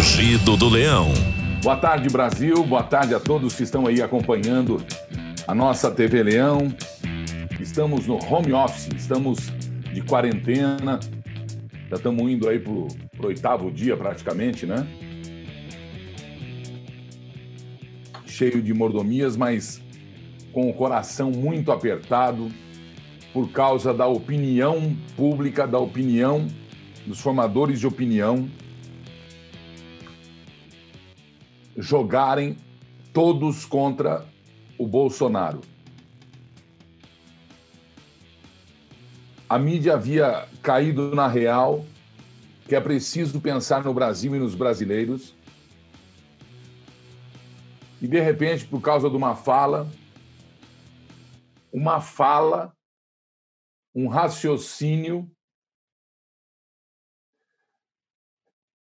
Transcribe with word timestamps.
Rugido 0.00 0.56
do 0.56 0.70
Leão. 0.70 1.12
Boa 1.62 1.76
tarde, 1.76 2.08
Brasil. 2.08 2.64
Boa 2.64 2.82
tarde 2.82 3.14
a 3.14 3.20
todos 3.20 3.54
que 3.54 3.64
estão 3.64 3.86
aí 3.86 4.00
acompanhando 4.00 4.82
a 5.46 5.54
nossa 5.54 5.90
TV 5.90 6.22
Leão. 6.22 6.74
Estamos 7.60 8.06
no 8.06 8.14
home 8.14 8.50
office, 8.54 8.88
estamos 8.96 9.52
de 9.92 10.00
quarentena. 10.00 10.98
Já 11.90 11.96
estamos 11.96 12.32
indo 12.32 12.48
aí 12.48 12.58
pro, 12.58 12.88
pro 13.14 13.28
oitavo 13.28 13.70
dia 13.70 13.94
praticamente, 13.94 14.64
né? 14.64 14.86
Cheio 18.24 18.62
de 18.62 18.72
mordomias, 18.72 19.36
mas 19.36 19.82
com 20.50 20.70
o 20.70 20.72
coração 20.72 21.30
muito 21.30 21.70
apertado 21.70 22.48
por 23.34 23.50
causa 23.50 23.92
da 23.92 24.06
opinião 24.06 24.96
pública, 25.14 25.66
da 25.66 25.78
opinião 25.78 26.46
dos 27.06 27.20
formadores 27.20 27.78
de 27.78 27.86
opinião 27.86 28.48
jogarem 31.76 32.56
todos 33.12 33.64
contra 33.64 34.26
o 34.78 34.86
Bolsonaro. 34.86 35.60
A 39.48 39.58
mídia 39.58 39.94
havia 39.94 40.48
caído 40.62 41.14
na 41.14 41.26
real 41.26 41.84
que 42.70 42.76
é 42.76 42.80
preciso 42.80 43.40
pensar 43.40 43.82
no 43.82 43.92
Brasil 43.92 44.36
e 44.36 44.38
nos 44.38 44.54
brasileiros. 44.54 45.34
E 48.00 48.06
de 48.06 48.20
repente, 48.20 48.64
por 48.64 48.80
causa 48.80 49.10
de 49.10 49.16
uma 49.16 49.34
fala, 49.34 49.90
uma 51.72 52.00
fala, 52.00 52.72
um 53.92 54.06
raciocínio, 54.06 55.28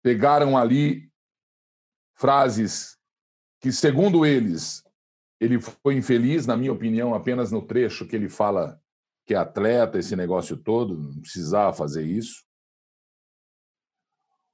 pegaram 0.02 0.58
ali 0.58 1.12
frases 2.16 2.98
que, 3.60 3.72
segundo 3.72 4.26
eles, 4.26 4.84
ele 5.40 5.60
foi 5.60 5.96
infeliz, 5.96 6.46
na 6.46 6.56
minha 6.56 6.72
opinião, 6.72 7.14
apenas 7.14 7.52
no 7.52 7.62
trecho 7.62 8.08
que 8.08 8.16
ele 8.16 8.30
fala 8.30 8.82
que 9.26 9.34
é 9.34 9.38
atleta, 9.38 9.98
esse 9.98 10.16
negócio 10.16 10.58
todo, 10.58 10.98
não 10.98 11.22
precisava 11.22 11.74
fazer 11.74 12.04
isso. 12.06 12.44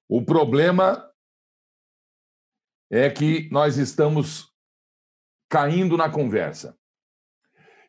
O 0.07 0.23
problema 0.23 1.11
é 2.91 3.09
que 3.09 3.49
nós 3.51 3.77
estamos 3.77 4.51
caindo 5.49 5.97
na 5.97 6.09
conversa. 6.09 6.77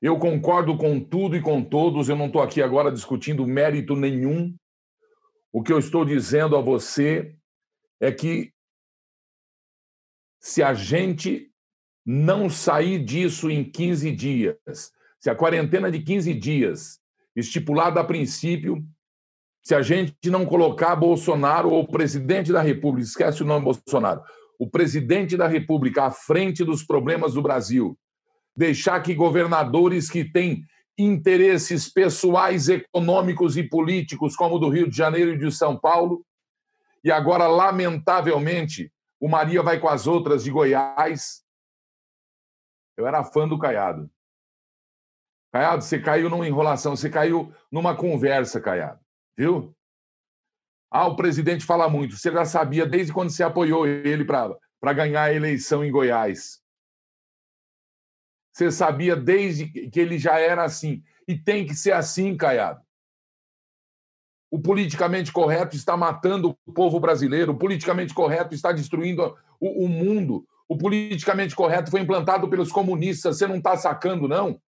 Eu 0.00 0.18
concordo 0.18 0.76
com 0.76 0.98
tudo 1.02 1.36
e 1.36 1.42
com 1.42 1.62
todos, 1.62 2.08
eu 2.08 2.16
não 2.16 2.26
estou 2.26 2.42
aqui 2.42 2.62
agora 2.62 2.90
discutindo 2.90 3.46
mérito 3.46 3.94
nenhum. 3.94 4.56
O 5.52 5.62
que 5.62 5.72
eu 5.72 5.78
estou 5.78 6.04
dizendo 6.04 6.56
a 6.56 6.60
você 6.60 7.36
é 8.00 8.10
que 8.10 8.52
se 10.40 10.62
a 10.62 10.72
gente 10.72 11.50
não 12.04 12.48
sair 12.48 12.98
disso 13.04 13.50
em 13.50 13.62
15 13.62 14.10
dias, 14.12 14.56
se 15.20 15.28
a 15.28 15.34
quarentena 15.34 15.90
de 15.90 16.00
15 16.00 16.32
dias, 16.32 16.98
estipulada 17.36 18.00
a 18.00 18.04
princípio, 18.04 18.82
se 19.62 19.74
a 19.74 19.82
gente 19.82 20.14
não 20.30 20.46
colocar 20.46 20.96
Bolsonaro 20.96 21.70
ou 21.70 21.82
o 21.82 21.88
presidente 21.88 22.52
da 22.52 22.62
República, 22.62 23.06
esquece 23.06 23.42
o 23.42 23.46
nome 23.46 23.66
Bolsonaro, 23.66 24.22
o 24.58 24.68
presidente 24.68 25.36
da 25.36 25.46
República 25.46 26.04
à 26.04 26.10
frente 26.10 26.64
dos 26.64 26.82
problemas 26.82 27.34
do 27.34 27.42
Brasil, 27.42 27.96
deixar 28.56 29.00
que 29.00 29.14
governadores 29.14 30.10
que 30.10 30.24
têm 30.24 30.64
interesses 30.98 31.90
pessoais, 31.90 32.68
econômicos 32.68 33.56
e 33.56 33.62
políticos, 33.62 34.34
como 34.34 34.56
o 34.56 34.58
do 34.58 34.68
Rio 34.68 34.88
de 34.88 34.96
Janeiro 34.96 35.34
e 35.34 35.38
de 35.38 35.52
São 35.52 35.78
Paulo, 35.78 36.24
e 37.04 37.10
agora, 37.10 37.46
lamentavelmente, 37.46 38.90
o 39.20 39.28
Maria 39.28 39.62
vai 39.62 39.78
com 39.78 39.88
as 39.88 40.06
outras 40.06 40.42
de 40.42 40.50
Goiás. 40.50 41.44
Eu 42.96 43.06
era 43.06 43.22
fã 43.22 43.46
do 43.46 43.58
Caiado. 43.58 44.10
Caiado, 45.52 45.82
você 45.82 46.00
caiu 46.00 46.30
numa 46.30 46.48
enrolação, 46.48 46.96
você 46.96 47.10
caiu 47.10 47.54
numa 47.70 47.94
conversa, 47.94 48.60
Caiado. 48.60 49.00
Viu? 49.36 49.76
Ah, 50.90 51.06
o 51.06 51.16
presidente 51.16 51.64
fala 51.66 51.88
muito. 51.88 52.16
Você 52.16 52.32
já 52.32 52.44
sabia 52.44 52.86
desde 52.86 53.12
quando 53.12 53.30
você 53.30 53.42
apoiou 53.42 53.86
ele 53.86 54.24
para 54.24 54.92
ganhar 54.92 55.24
a 55.24 55.32
eleição 55.32 55.84
em 55.84 55.90
Goiás. 55.90 56.62
Você 58.52 58.70
sabia 58.72 59.14
desde 59.14 59.68
que 59.68 60.00
ele 60.00 60.18
já 60.18 60.38
era 60.38 60.64
assim. 60.64 61.04
E 61.28 61.38
tem 61.38 61.66
que 61.66 61.74
ser 61.74 61.92
assim, 61.92 62.36
Caiado. 62.36 62.84
O 64.50 64.58
politicamente 64.58 65.32
correto 65.32 65.76
está 65.76 65.96
matando 65.96 66.56
o 66.66 66.72
povo 66.72 66.98
brasileiro, 66.98 67.52
o 67.52 67.58
politicamente 67.58 68.12
correto 68.12 68.54
está 68.54 68.72
destruindo 68.72 69.36
o, 69.60 69.84
o 69.84 69.88
mundo. 69.88 70.46
O 70.68 70.76
politicamente 70.76 71.54
correto 71.54 71.90
foi 71.90 72.00
implantado 72.00 72.48
pelos 72.48 72.72
comunistas. 72.72 73.38
Você 73.38 73.46
não 73.46 73.56
está 73.56 73.76
sacando, 73.76 74.26
não? 74.26 74.60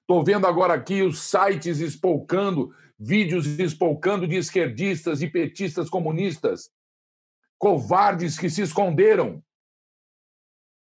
Estou 0.00 0.24
vendo 0.24 0.46
agora 0.46 0.74
aqui 0.74 1.02
os 1.02 1.20
sites 1.20 1.80
espolcando, 1.80 2.72
vídeos 2.98 3.46
espolcando 3.58 4.26
de 4.26 4.36
esquerdistas 4.36 5.20
e 5.20 5.28
petistas 5.28 5.90
comunistas, 5.90 6.70
covardes 7.58 8.38
que 8.38 8.48
se 8.48 8.62
esconderam 8.62 9.42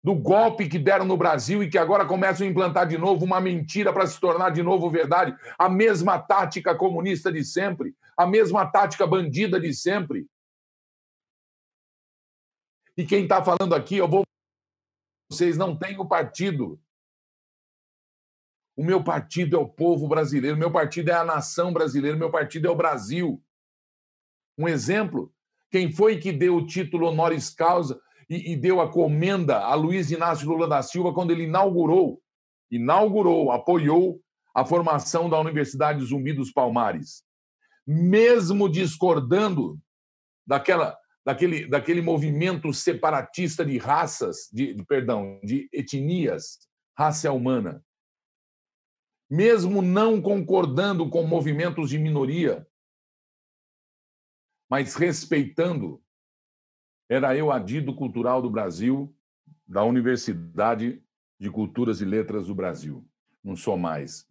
do 0.05 0.15
golpe 0.15 0.69
que 0.69 0.79
deram 0.79 1.07
no 1.07 1.17
Brasil 1.17 1.63
e 1.63 1.71
que 1.71 1.79
agora 1.79 2.05
começam 2.05 2.47
a 2.47 2.51
implantar 2.51 2.87
de 2.87 2.99
novo 2.99 3.25
uma 3.25 3.41
mentira 3.41 3.91
para 3.91 4.07
se 4.07 4.21
tornar 4.21 4.51
de 4.51 4.63
novo 4.63 4.91
verdade. 4.91 5.35
A 5.59 5.67
mesma 5.67 6.19
tática 6.19 6.75
comunista 6.75 7.33
de 7.33 7.43
sempre, 7.43 7.97
a 8.15 8.27
mesma 8.27 8.67
tática 8.71 9.07
bandida 9.07 9.59
de 9.59 9.73
sempre. 9.73 10.27
E 12.95 13.07
quem 13.07 13.23
está 13.23 13.43
falando 13.43 13.75
aqui, 13.75 13.97
eu 13.97 14.07
vou. 14.07 14.25
Vocês 15.33 15.57
não 15.57 15.75
têm 15.75 15.99
o 15.99 16.07
partido. 16.07 16.79
O 18.77 18.85
meu 18.85 19.03
partido 19.03 19.57
é 19.57 19.59
o 19.59 19.69
povo 19.69 20.07
brasileiro, 20.07 20.57
meu 20.57 20.71
partido 20.71 21.09
é 21.09 21.15
a 21.15 21.25
nação 21.25 21.73
brasileira, 21.73 22.15
meu 22.15 22.31
partido 22.31 22.69
é 22.69 22.71
o 22.71 22.77
Brasil. 22.77 23.43
Um 24.59 24.69
exemplo: 24.69 25.33
quem 25.71 25.91
foi 25.91 26.19
que 26.19 26.31
deu 26.31 26.57
o 26.57 26.67
título 26.67 27.07
honoris 27.07 27.49
causa 27.49 27.99
e, 28.29 28.53
e 28.53 28.57
deu 28.57 28.81
a 28.81 28.91
comenda 28.91 29.59
a 29.59 29.75
Luiz 29.75 30.11
Inácio 30.11 30.49
Lula 30.49 30.69
da 30.69 30.83
Silva 30.83 31.13
quando 31.13 31.31
ele 31.31 31.45
inaugurou, 31.45 32.21
inaugurou, 32.71 33.51
apoiou 33.51 34.21
a 34.55 34.65
formação 34.65 35.29
da 35.29 35.39
Universidade 35.39 36.05
Zumbi 36.05 36.33
dos 36.33 36.53
Palmares. 36.53 37.25
Mesmo 37.87 38.69
discordando 38.69 39.79
daquela, 40.47 40.97
daquele, 41.25 41.67
daquele 41.67 42.01
movimento 42.01 42.73
separatista 42.73 43.65
de 43.65 43.79
raças, 43.79 44.49
de, 44.53 44.75
de 44.75 44.85
perdão, 44.85 45.41
de 45.43 45.69
etnias, 45.73 46.59
raça 46.97 47.33
humana. 47.33 47.85
Mesmo 49.29 49.83
não 49.83 50.23
concordando 50.23 51.09
com 51.09 51.25
movimentos 51.25 51.91
de 51.91 51.99
minoria, 51.99 52.67
mas 54.71 54.95
respeitando 54.95 56.04
era 57.09 57.37
eu 57.37 57.53
adido 57.53 57.95
cultural 57.95 58.41
do 58.41 58.51
Brasil, 58.51 59.15
da 59.67 59.85
Universidade 59.85 61.03
de 61.39 61.51
Culturas 61.51 62.01
e 62.01 62.05
Letras 62.05 62.47
do 62.47 62.55
Brasil. 62.55 63.07
Não 63.43 63.57
sou 63.57 63.77
mais. 63.77 64.27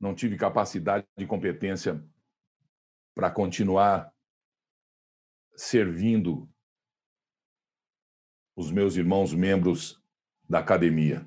Não 0.00 0.14
tive 0.14 0.36
capacidade 0.36 1.06
de 1.16 1.26
competência 1.26 2.02
para 3.14 3.30
continuar 3.30 4.12
servindo 5.54 6.48
os 8.54 8.70
meus 8.70 8.96
irmãos 8.96 9.32
membros 9.32 10.00
da 10.48 10.58
academia. 10.58 11.26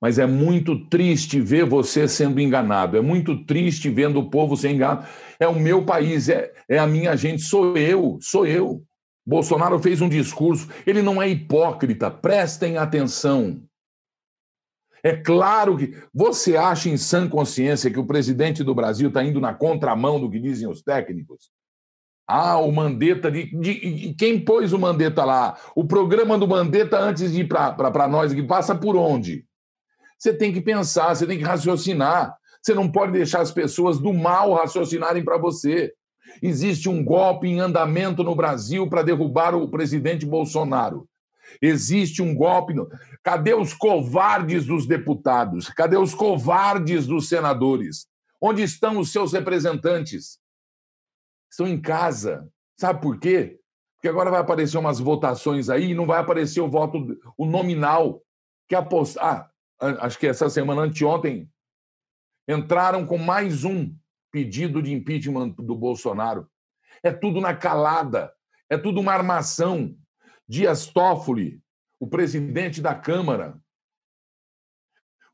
Mas 0.00 0.18
é 0.18 0.26
muito 0.26 0.88
triste 0.88 1.40
ver 1.40 1.64
você 1.64 2.08
sendo 2.08 2.40
enganado, 2.40 2.96
é 2.96 3.00
muito 3.00 3.44
triste 3.44 3.88
vendo 3.88 4.18
o 4.18 4.28
povo 4.28 4.56
ser 4.56 4.70
enganado. 4.70 5.06
É 5.38 5.46
o 5.46 5.58
meu 5.58 5.86
país, 5.86 6.28
é, 6.28 6.52
é 6.68 6.78
a 6.78 6.86
minha 6.86 7.16
gente, 7.16 7.42
sou 7.42 7.76
eu, 7.78 8.18
sou 8.20 8.46
eu. 8.46 8.84
Bolsonaro 9.24 9.78
fez 9.78 10.00
um 10.00 10.08
discurso, 10.08 10.68
ele 10.86 11.00
não 11.00 11.22
é 11.22 11.28
hipócrita, 11.28 12.10
prestem 12.10 12.76
atenção. 12.76 13.62
É 15.04 15.16
claro 15.16 15.76
que 15.76 15.96
você 16.14 16.56
acha 16.56 16.88
em 16.88 16.96
sã 16.96 17.28
consciência 17.28 17.90
que 17.90 17.98
o 17.98 18.06
presidente 18.06 18.62
do 18.62 18.74
Brasil 18.74 19.08
está 19.08 19.22
indo 19.22 19.40
na 19.40 19.52
contramão 19.52 20.20
do 20.20 20.30
que 20.30 20.38
dizem 20.38 20.68
os 20.68 20.80
técnicos? 20.80 21.50
Ah, 22.26 22.58
o 22.58 22.70
Mandetta. 22.70 23.30
De, 23.30 23.50
de, 23.58 24.14
quem 24.14 24.42
pôs 24.42 24.72
o 24.72 24.78
Mandetta 24.78 25.24
lá? 25.24 25.58
O 25.74 25.84
programa 25.84 26.38
do 26.38 26.46
Mandetta, 26.46 26.98
antes 26.98 27.32
de 27.32 27.40
ir 27.40 27.48
para 27.48 28.08
nós, 28.08 28.32
que 28.32 28.42
passa 28.42 28.74
por 28.74 28.96
onde? 28.96 29.44
Você 30.16 30.32
tem 30.32 30.52
que 30.52 30.60
pensar, 30.60 31.14
você 31.14 31.26
tem 31.26 31.36
que 31.36 31.44
raciocinar. 31.44 32.36
Você 32.62 32.74
não 32.74 32.90
pode 32.90 33.10
deixar 33.10 33.40
as 33.40 33.50
pessoas 33.50 33.98
do 33.98 34.12
mal 34.12 34.54
raciocinarem 34.54 35.24
para 35.24 35.36
você. 35.36 35.92
Existe 36.40 36.88
um 36.88 37.04
golpe 37.04 37.46
em 37.48 37.60
andamento 37.60 38.22
no 38.22 38.34
Brasil 38.34 38.88
para 38.88 39.02
derrubar 39.02 39.54
o 39.54 39.68
presidente 39.68 40.24
Bolsonaro. 40.24 41.08
Existe 41.60 42.22
um 42.22 42.34
golpe. 42.34 42.72
No... 42.72 42.88
Cadê 43.22 43.54
os 43.54 43.74
covardes 43.74 44.64
dos 44.64 44.86
deputados? 44.86 45.68
Cadê 45.68 45.96
os 45.96 46.14
covardes 46.14 47.06
dos 47.06 47.28
senadores? 47.28 48.06
Onde 48.40 48.62
estão 48.62 48.98
os 48.98 49.12
seus 49.12 49.32
representantes? 49.32 50.38
Estão 51.50 51.68
em 51.68 51.80
casa, 51.80 52.48
Sabe 52.82 53.00
por 53.00 53.20
quê? 53.20 53.60
Porque 53.94 54.08
agora 54.08 54.28
vai 54.28 54.40
aparecer 54.40 54.76
umas 54.76 54.98
votações 54.98 55.70
aí 55.70 55.90
e 55.90 55.94
não 55.94 56.04
vai 56.04 56.18
aparecer 56.18 56.60
o 56.60 56.68
voto, 56.68 57.16
o 57.38 57.46
nominal. 57.46 58.20
Que 58.68 58.74
apost... 58.74 59.16
Ah, 59.20 59.48
acho 60.00 60.18
que 60.18 60.26
essa 60.26 60.50
semana, 60.50 60.82
anteontem, 60.82 61.48
entraram 62.48 63.06
com 63.06 63.18
mais 63.18 63.64
um 63.64 63.94
pedido 64.32 64.82
de 64.82 64.92
impeachment 64.92 65.50
do 65.50 65.76
Bolsonaro. 65.76 66.48
É 67.02 67.12
tudo 67.12 67.40
na 67.40 67.54
calada, 67.54 68.32
é 68.68 68.78
tudo 68.78 69.00
uma 69.00 69.12
armação. 69.12 69.94
Dias 70.48 70.86
Toffoli, 70.86 71.60
o 72.00 72.06
presidente 72.06 72.80
da 72.80 72.94
Câmara, 72.94 73.60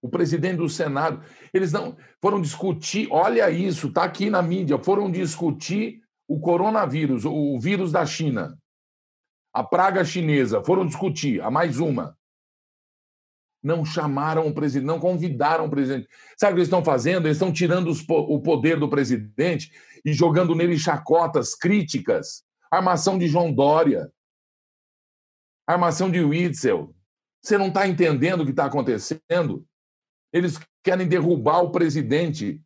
o 0.03 0.09
presidente 0.09 0.56
do 0.56 0.69
Senado, 0.69 1.25
eles 1.55 1.73
não 1.73 1.97
foram 2.21 2.41
discutir, 2.41 3.09
olha 3.11 3.50
isso, 3.50 3.89
está 3.89 4.05
aqui 4.05 4.29
na 4.29 4.43
mídia, 4.43 4.79
foram 4.79 5.11
discutir 5.11 6.03
o 6.27 6.39
coronavírus, 6.41 7.25
o 7.25 7.59
vírus 7.59 7.91
da 7.91 8.05
China, 8.05 8.59
a 9.53 9.65
praga 9.65 10.05
chinesa, 10.05 10.62
foram 10.62 10.87
discutir, 10.87 11.41
a 11.41 11.51
mais 11.51 11.79
uma. 11.79 12.18
Não 13.62 13.84
chamaram 13.84 14.46
o 14.46 14.55
presidente, 14.55 14.87
não 14.87 15.00
convidaram 15.00 15.66
o 15.66 15.70
presidente. 15.70 16.08
Sabe 16.37 16.52
o 16.52 16.55
que 16.55 16.60
eles 16.60 16.69
estão 16.69 16.84
fazendo? 16.84 17.26
Eles 17.26 17.37
estão 17.37 17.52
tirando 17.52 17.93
o 18.08 18.40
poder 18.40 18.78
do 18.78 18.88
presidente 18.88 19.72
e 20.05 20.12
jogando 20.12 20.55
nele 20.55 20.78
chacotas, 20.78 21.55
críticas. 21.55 22.44
Armação 22.70 23.19
de 23.19 23.26
João 23.26 23.52
Dória. 23.52 24.12
Armação 25.66 26.10
de 26.10 26.20
Witzel. 26.20 26.94
Você 27.43 27.58
não 27.58 27.69
está 27.69 27.87
entendendo 27.87 28.43
o 28.43 28.44
que 28.44 28.50
está 28.50 28.66
acontecendo? 28.66 29.66
Eles 30.32 30.58
querem 30.84 31.08
derrubar 31.08 31.62
o 31.62 31.70
presidente. 31.70 32.60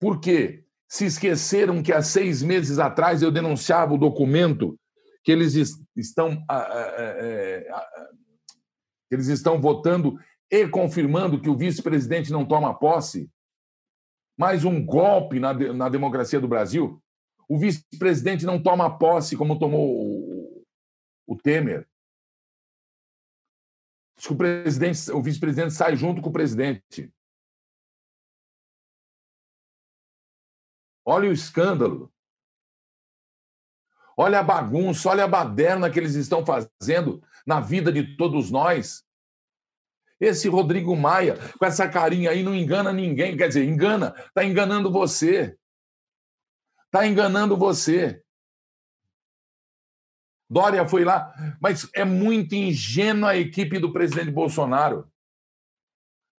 Por 0.00 0.20
quê? 0.20 0.64
Se 0.88 1.06
esqueceram 1.06 1.82
que 1.82 1.92
há 1.92 2.02
seis 2.02 2.42
meses 2.42 2.78
atrás 2.78 3.22
eu 3.22 3.30
denunciava 3.30 3.94
o 3.94 3.98
documento 3.98 4.78
que 5.24 5.30
eles 5.30 5.54
estão, 5.96 6.44
eles 9.10 9.28
estão 9.28 9.60
votando 9.60 10.18
e 10.52 10.68
confirmando 10.68 11.40
que 11.40 11.48
o 11.48 11.56
vice-presidente 11.56 12.30
não 12.30 12.46
toma 12.46 12.78
posse. 12.78 13.32
Mais 14.38 14.66
um 14.66 14.84
golpe 14.84 15.40
na, 15.40 15.54
na 15.54 15.88
democracia 15.88 16.38
do 16.38 16.46
Brasil. 16.46 17.02
O 17.48 17.58
vice-presidente 17.58 18.44
não 18.44 18.62
toma 18.62 18.98
posse 18.98 19.34
como 19.34 19.58
tomou 19.58 19.88
o, 19.90 20.66
o 21.26 21.36
Temer. 21.36 21.88
O 24.30 24.36
presidente, 24.36 25.10
o 25.10 25.22
vice-presidente 25.22 25.72
sai 25.72 25.96
junto 25.96 26.20
com 26.20 26.28
o 26.28 26.32
presidente. 26.32 27.10
Olha 31.02 31.30
o 31.30 31.32
escândalo. 31.32 32.12
Olha 34.14 34.40
a 34.40 34.42
bagunça, 34.42 35.08
olha 35.08 35.24
a 35.24 35.28
baderna 35.28 35.90
que 35.90 35.98
eles 35.98 36.14
estão 36.14 36.44
fazendo 36.44 37.22
na 37.46 37.58
vida 37.58 37.90
de 37.90 38.18
todos 38.18 38.50
nós. 38.50 39.02
Esse 40.22 40.48
Rodrigo 40.48 40.94
Maia, 40.94 41.36
com 41.58 41.66
essa 41.66 41.88
carinha 41.88 42.30
aí, 42.30 42.44
não 42.44 42.54
engana 42.54 42.92
ninguém. 42.92 43.36
Quer 43.36 43.48
dizer, 43.48 43.64
engana, 43.64 44.14
está 44.28 44.44
enganando 44.44 44.88
você. 44.88 45.56
Está 46.86 47.04
enganando 47.04 47.56
você. 47.56 48.22
Dória 50.48 50.86
foi 50.86 51.04
lá, 51.04 51.34
mas 51.60 51.88
é 51.92 52.04
muito 52.04 52.54
ingênua 52.54 53.30
a 53.30 53.36
equipe 53.36 53.80
do 53.80 53.92
presidente 53.92 54.30
Bolsonaro. 54.30 55.10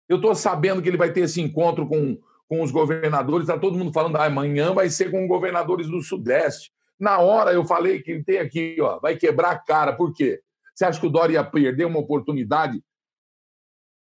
Eu 0.07 0.15
estou 0.15 0.33
sabendo 0.33 0.81
que 0.81 0.88
ele 0.88 0.95
vai 0.95 1.12
ter 1.12 1.21
esse 1.21 1.41
encontro 1.41 1.86
com, 1.86 2.18
com 2.47 2.62
os 2.62 2.71
governadores, 2.71 3.50
está 3.50 3.59
todo 3.59 3.77
mundo 3.77 3.91
falando, 3.91 4.15
ah, 4.15 4.25
amanhã 4.25 4.74
vai 4.74 4.89
ser 4.89 5.12
com 5.12 5.27
governadores 5.27 5.89
do 5.89 6.01
Sudeste. 6.01 6.71
Na 6.97 7.19
hora 7.19 7.51
eu 7.51 7.65
falei 7.65 8.01
que 8.01 8.24
tem 8.24 8.38
aqui, 8.38 8.77
ó, 8.79 8.97
vai 9.00 9.18
quebrar 9.18 9.51
a 9.51 9.59
cara. 9.59 9.91
Por 9.91 10.13
quê? 10.13 10.39
Você 10.74 10.86
acha 10.86 11.01
que 11.01 11.07
o 11.07 11.09
Dória 11.09 11.33
ia 11.33 11.44
perder 11.44 11.86
uma 11.86 12.00
oportunidade 12.00 12.81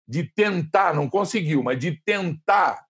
de 0.06 0.25
tentar, 0.25 0.95
não 0.95 1.09
conseguiu, 1.09 1.62
mas 1.62 1.79
de 1.79 2.01
tentar 2.05 2.85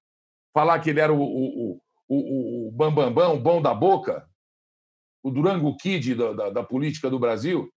falar 0.52 0.80
que 0.80 0.90
ele 0.90 1.00
era 1.00 1.12
o, 1.12 1.20
o, 1.20 1.80
o, 2.08 2.68
o, 2.68 2.72
bambambam, 2.72 3.12
bam, 3.12 3.28
bam, 3.28 3.34
o 3.34 3.40
bom 3.40 3.62
da 3.62 3.74
boca? 3.74 4.28
o 5.24 5.30
Durango 5.30 5.74
Kid 5.78 6.14
da, 6.14 6.32
da, 6.34 6.50
da 6.50 6.62
política 6.62 7.08
do 7.08 7.18
Brasil, 7.18 7.72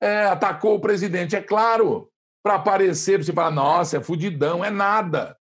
é, 0.00 0.26
atacou 0.26 0.76
o 0.76 0.80
presidente. 0.80 1.34
É 1.34 1.42
claro, 1.42 2.12
para 2.42 2.56
aparecer, 2.56 3.14
para 3.14 3.24
você 3.24 3.32
falar, 3.32 3.50
nossa, 3.50 3.96
é 3.96 4.04
fudidão, 4.04 4.62
é 4.62 4.70
nada. 4.70 5.40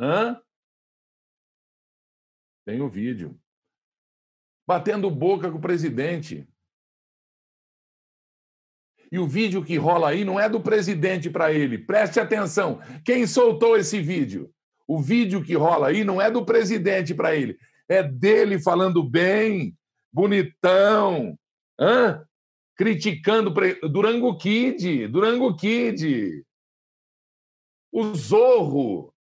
Hã? 0.00 0.42
Tem 2.64 2.80
o 2.80 2.88
vídeo. 2.88 3.38
Batendo 4.66 5.10
boca 5.10 5.50
com 5.50 5.58
o 5.58 5.60
presidente. 5.60 6.48
E 9.12 9.18
o 9.18 9.26
vídeo 9.26 9.62
que 9.62 9.76
rola 9.76 10.08
aí 10.08 10.24
não 10.24 10.40
é 10.40 10.48
do 10.48 10.58
presidente 10.58 11.28
para 11.28 11.52
ele. 11.52 11.76
Preste 11.76 12.18
atenção. 12.18 12.80
Quem 13.04 13.26
soltou 13.26 13.76
esse 13.76 14.00
vídeo? 14.00 14.50
O 14.88 14.98
vídeo 14.98 15.44
que 15.44 15.54
rola 15.54 15.88
aí 15.88 16.02
não 16.02 16.18
é 16.18 16.30
do 16.30 16.46
presidente 16.46 17.14
para 17.14 17.36
ele, 17.36 17.58
é 17.88 18.02
dele 18.02 18.58
falando 18.58 19.02
bem, 19.02 19.76
bonitão, 20.10 21.38
hã? 21.78 22.26
criticando 22.74 23.52
Durango 23.90 24.36
Kid, 24.38 25.06
Durango 25.08 25.54
Kid, 25.56 26.42
o 27.92 28.14
Zorro. 28.14 29.14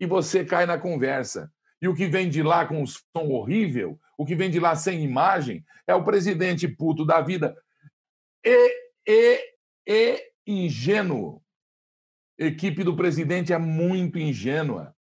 E 0.00 0.06
você 0.06 0.44
cai 0.44 0.64
na 0.64 0.78
conversa. 0.78 1.52
E 1.82 1.88
o 1.88 1.94
que 1.94 2.06
vem 2.06 2.30
de 2.30 2.42
lá 2.42 2.66
com 2.66 2.82
um 2.82 2.86
som 2.86 3.28
horrível, 3.30 3.98
o 4.16 4.24
que 4.24 4.36
vem 4.36 4.48
de 4.48 4.60
lá 4.60 4.76
sem 4.76 5.02
imagem, 5.02 5.64
é 5.86 5.94
o 5.94 6.04
presidente 6.04 6.68
puto 6.68 7.04
da 7.04 7.20
vida 7.20 7.56
e, 8.44 8.92
e, 9.06 9.52
e 9.86 10.32
ingênuo 10.46 11.42
equipe 12.38 12.84
do 12.84 12.94
presidente 12.94 13.52
é 13.52 13.58
muito 13.58 14.18
ingênua. 14.18 14.96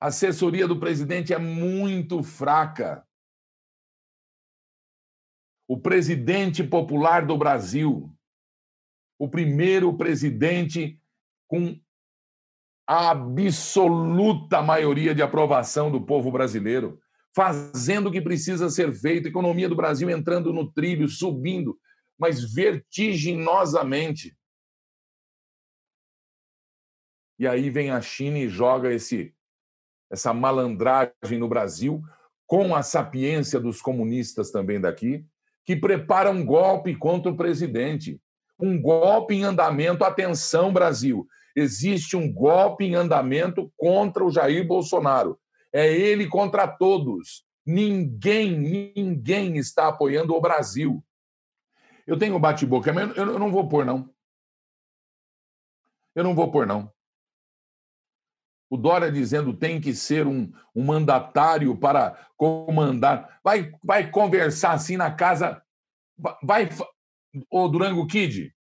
A 0.00 0.08
assessoria 0.08 0.66
do 0.66 0.80
presidente 0.80 1.32
é 1.32 1.38
muito 1.38 2.22
fraca. 2.24 3.06
O 5.68 5.80
presidente 5.80 6.64
popular 6.64 7.24
do 7.24 7.38
Brasil, 7.38 8.12
o 9.16 9.30
primeiro 9.30 9.96
presidente 9.96 11.00
com 11.46 11.80
a 12.84 13.10
absoluta 13.10 14.60
maioria 14.60 15.14
de 15.14 15.22
aprovação 15.22 15.90
do 15.90 16.04
povo 16.04 16.32
brasileiro, 16.32 17.00
fazendo 17.34 18.08
o 18.08 18.12
que 18.12 18.20
precisa 18.20 18.68
ser 18.68 18.92
feito, 18.92 19.28
economia 19.28 19.68
do 19.68 19.76
Brasil 19.76 20.10
entrando 20.10 20.52
no 20.52 20.70
trilho, 20.70 21.08
subindo, 21.08 21.78
mas 22.18 22.52
vertiginosamente. 22.52 24.36
E 27.38 27.46
aí 27.46 27.70
vem 27.70 27.90
a 27.90 28.00
China 28.00 28.38
e 28.38 28.48
joga 28.48 28.92
esse 28.92 29.34
essa 30.10 30.34
malandragem 30.34 31.38
no 31.38 31.48
Brasil, 31.48 32.02
com 32.46 32.76
a 32.76 32.82
sapiência 32.82 33.58
dos 33.58 33.80
comunistas 33.80 34.50
também 34.50 34.78
daqui, 34.78 35.24
que 35.64 35.74
prepara 35.74 36.30
um 36.30 36.44
golpe 36.44 36.94
contra 36.94 37.32
o 37.32 37.36
presidente. 37.36 38.20
Um 38.60 38.80
golpe 38.80 39.34
em 39.34 39.44
andamento. 39.44 40.04
Atenção, 40.04 40.70
Brasil! 40.70 41.26
Existe 41.56 42.14
um 42.14 42.30
golpe 42.30 42.84
em 42.84 42.94
andamento 42.94 43.72
contra 43.76 44.22
o 44.22 44.30
Jair 44.30 44.66
Bolsonaro. 44.66 45.38
É 45.72 45.90
ele 45.90 46.28
contra 46.28 46.68
todos. 46.68 47.44
Ninguém, 47.64 48.92
ninguém 48.94 49.56
está 49.56 49.88
apoiando 49.88 50.34
o 50.34 50.40
Brasil. 50.40 51.02
Eu 52.06 52.18
tenho 52.18 52.38
bate-boca, 52.38 52.92
mas 52.92 53.16
eu 53.16 53.38
não 53.38 53.50
vou 53.50 53.68
pôr, 53.68 53.84
não. 53.84 54.12
Eu 56.14 56.24
não 56.24 56.34
vou 56.34 56.50
pôr, 56.50 56.66
não. 56.66 56.92
O 58.68 58.76
Dória 58.76 59.12
dizendo 59.12 59.54
tem 59.54 59.80
que 59.80 59.94
ser 59.94 60.26
um, 60.26 60.50
um 60.74 60.84
mandatário 60.84 61.76
para 61.76 62.26
comandar. 62.36 63.38
Vai, 63.44 63.70
vai 63.84 64.10
conversar 64.10 64.72
assim 64.72 64.96
na 64.96 65.10
casa. 65.14 65.62
Vai. 66.42 66.68
O 67.50 67.68
Durango 67.68 68.06
Kid. 68.06 68.54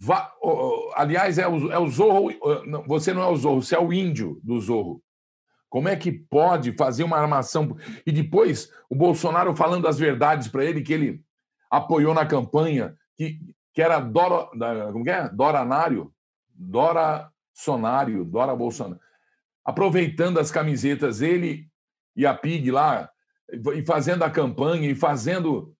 Vai, 0.00 0.28
aliás, 0.94 1.38
é 1.38 1.46
o, 1.46 1.70
é 1.70 1.78
o 1.78 1.88
Zorro. 1.88 2.30
Você 2.86 3.12
não 3.12 3.22
é 3.22 3.26
o 3.26 3.36
Zorro, 3.36 3.62
você 3.62 3.74
é 3.74 3.80
o 3.80 3.92
índio 3.92 4.40
do 4.42 4.60
Zorro. 4.60 5.02
Como 5.68 5.88
é 5.88 5.96
que 5.96 6.10
pode 6.10 6.72
fazer 6.72 7.04
uma 7.04 7.18
armação? 7.18 7.76
E 8.06 8.12
depois 8.12 8.72
o 8.88 8.94
Bolsonaro 8.94 9.54
falando 9.54 9.86
as 9.86 9.98
verdades 9.98 10.48
para 10.48 10.64
ele, 10.64 10.82
que 10.82 10.92
ele 10.92 11.22
apoiou 11.70 12.14
na 12.14 12.24
campanha, 12.24 12.96
que, 13.16 13.38
que 13.74 13.82
era 13.82 14.00
Dora, 14.00 14.48
como 14.92 15.08
é? 15.08 15.28
Dora 15.28 15.64
Nário, 15.64 16.12
Dora 16.48 17.30
Sonário, 17.52 18.24
Dora 18.24 18.56
Bolsonaro. 18.56 19.00
Aproveitando 19.64 20.40
as 20.40 20.50
camisetas, 20.50 21.20
ele 21.20 21.68
e 22.16 22.26
a 22.26 22.34
PIG 22.34 22.70
lá, 22.70 23.10
e 23.74 23.84
fazendo 23.84 24.22
a 24.24 24.30
campanha, 24.30 24.90
e 24.90 24.94
fazendo. 24.94 25.74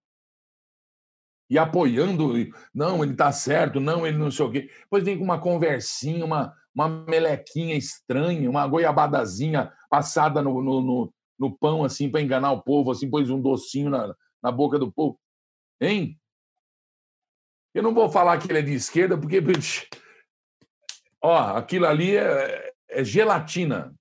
E 1.50 1.59
apoiando, 1.59 2.33
não, 2.75 3.02
ele 3.02 3.12
está 3.12 3.33
certo, 3.33 3.81
não, 3.81 4.07
ele 4.07 4.19
não 4.19 4.31
sei 4.31 4.45
o 4.45 4.50
quê. 4.50 4.71
Depois 4.83 5.02
vem 5.02 5.17
com 5.17 5.25
uma 5.25 5.40
conversinha, 5.40 6.25
uma, 6.25 6.55
uma 6.75 6.88
melequinha 6.88 7.75
estranha, 7.75 8.50
uma 8.50 8.67
goiabadazinha 8.67 9.73
passada 9.88 10.43
no, 10.43 10.62
no, 10.62 10.81
no, 10.83 11.14
no 11.38 11.57
pão, 11.57 11.85
assim, 11.85 12.11
para 12.11 12.21
enganar 12.21 12.52
o 12.52 12.62
povo, 12.62 12.90
assim, 12.90 13.09
pôs 13.09 13.31
um 13.31 13.40
docinho 13.40 13.88
na, 13.88 14.14
na 14.43 14.52
boca 14.52 14.78
do 14.78 14.93
povo. 14.93 15.19
Hein? 15.81 16.19
Eu 17.75 17.83
não 17.83 17.95
vou 17.95 18.11
falar 18.11 18.38
que 18.38 18.50
ele 18.50 18.59
é 18.59 18.62
de 18.62 18.75
esquerda, 18.75 19.17
porque. 19.17 19.40
Ó, 21.23 21.37
aquilo 21.57 21.87
ali 21.87 22.17
é, 22.17 22.73
é 22.88 23.05
gelatina. 23.05 23.95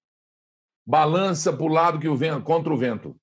Balança 0.85 1.51
para 1.51 1.65
o 1.65 1.69
lado 1.69 1.99
que 1.99 2.07
o 2.07 2.15
vento, 2.15 2.43
contra 2.43 2.73
o 2.73 2.77
vento. 2.77 3.15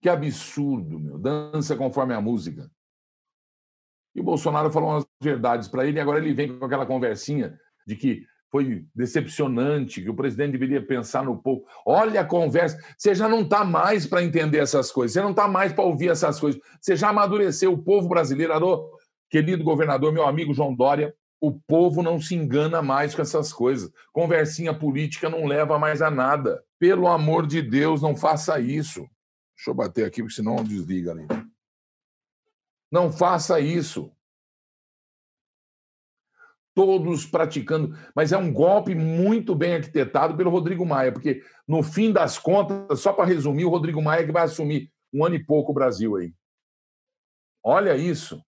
Que 0.00 0.08
absurdo, 0.08 1.00
meu. 1.00 1.18
Dança 1.18 1.74
conforme 1.76 2.14
a 2.14 2.20
música. 2.20 2.70
E 4.16 4.20
o 4.20 4.24
Bolsonaro 4.24 4.72
falou 4.72 4.88
umas 4.88 5.04
verdades 5.20 5.68
para 5.68 5.86
ele, 5.86 5.98
e 5.98 6.00
agora 6.00 6.18
ele 6.18 6.32
vem 6.32 6.58
com 6.58 6.64
aquela 6.64 6.86
conversinha 6.86 7.60
de 7.86 7.94
que 7.94 8.24
foi 8.50 8.86
decepcionante, 8.94 10.00
que 10.00 10.08
o 10.08 10.14
presidente 10.14 10.52
deveria 10.52 10.80
pensar 10.80 11.22
no 11.22 11.36
povo. 11.36 11.66
Olha 11.84 12.22
a 12.22 12.24
conversa, 12.24 12.78
você 12.96 13.14
já 13.14 13.28
não 13.28 13.42
está 13.42 13.62
mais 13.62 14.06
para 14.06 14.22
entender 14.22 14.58
essas 14.58 14.90
coisas, 14.90 15.12
você 15.12 15.20
não 15.20 15.32
está 15.32 15.46
mais 15.46 15.70
para 15.70 15.84
ouvir 15.84 16.08
essas 16.08 16.40
coisas, 16.40 16.58
você 16.80 16.96
já 16.96 17.10
amadureceu 17.10 17.74
o 17.74 17.82
povo 17.82 18.08
brasileiro. 18.08 18.54
Alô, 18.54 18.90
querido 19.28 19.62
governador, 19.62 20.10
meu 20.10 20.26
amigo 20.26 20.54
João 20.54 20.74
Dória, 20.74 21.14
o 21.38 21.52
povo 21.52 22.02
não 22.02 22.18
se 22.18 22.34
engana 22.34 22.80
mais 22.80 23.14
com 23.14 23.20
essas 23.20 23.52
coisas. 23.52 23.92
Conversinha 24.14 24.72
política 24.72 25.28
não 25.28 25.44
leva 25.44 25.78
mais 25.78 26.00
a 26.00 26.10
nada. 26.10 26.64
Pelo 26.78 27.06
amor 27.06 27.46
de 27.46 27.60
Deus, 27.60 28.00
não 28.00 28.16
faça 28.16 28.58
isso. 28.58 29.00
Deixa 29.54 29.70
eu 29.70 29.74
bater 29.74 30.06
aqui, 30.06 30.22
porque 30.22 30.34
senão 30.34 30.64
desliga 30.64 31.10
ali. 31.10 31.26
Não 32.90 33.12
faça 33.12 33.60
isso. 33.60 34.12
Todos 36.74 37.24
praticando, 37.24 37.96
mas 38.14 38.32
é 38.32 38.36
um 38.36 38.52
golpe 38.52 38.94
muito 38.94 39.54
bem 39.54 39.76
arquitetado 39.76 40.36
pelo 40.36 40.50
Rodrigo 40.50 40.84
Maia, 40.84 41.10
porque 41.10 41.42
no 41.66 41.82
fim 41.82 42.12
das 42.12 42.38
contas, 42.38 43.00
só 43.00 43.12
para 43.12 43.24
resumir, 43.24 43.64
o 43.64 43.70
Rodrigo 43.70 44.02
Maia 44.02 44.20
é 44.20 44.26
que 44.26 44.32
vai 44.32 44.44
assumir 44.44 44.92
um 45.12 45.24
ano 45.24 45.36
e 45.36 45.44
pouco 45.44 45.72
o 45.72 45.74
Brasil 45.74 46.16
aí. 46.16 46.34
Olha 47.64 47.96
isso. 47.96 48.44